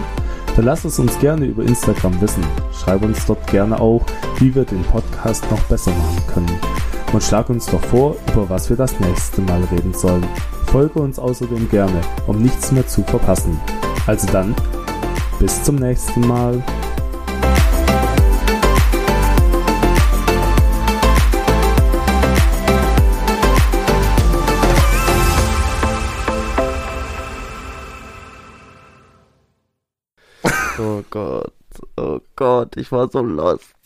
[0.54, 2.44] Dann lass es uns gerne über Instagram wissen.
[2.78, 4.02] Schreib uns dort gerne auch,
[4.36, 6.91] wie wir den Podcast noch besser machen können.
[7.12, 10.26] Und schlag uns doch vor, über was wir das nächste Mal reden sollen.
[10.66, 13.60] Folge uns außerdem gerne, um nichts mehr zu verpassen.
[14.06, 14.54] Also dann,
[15.38, 16.62] bis zum nächsten Mal.
[30.78, 31.52] Oh Gott.
[31.96, 33.81] Oh Gott, ich war so lost.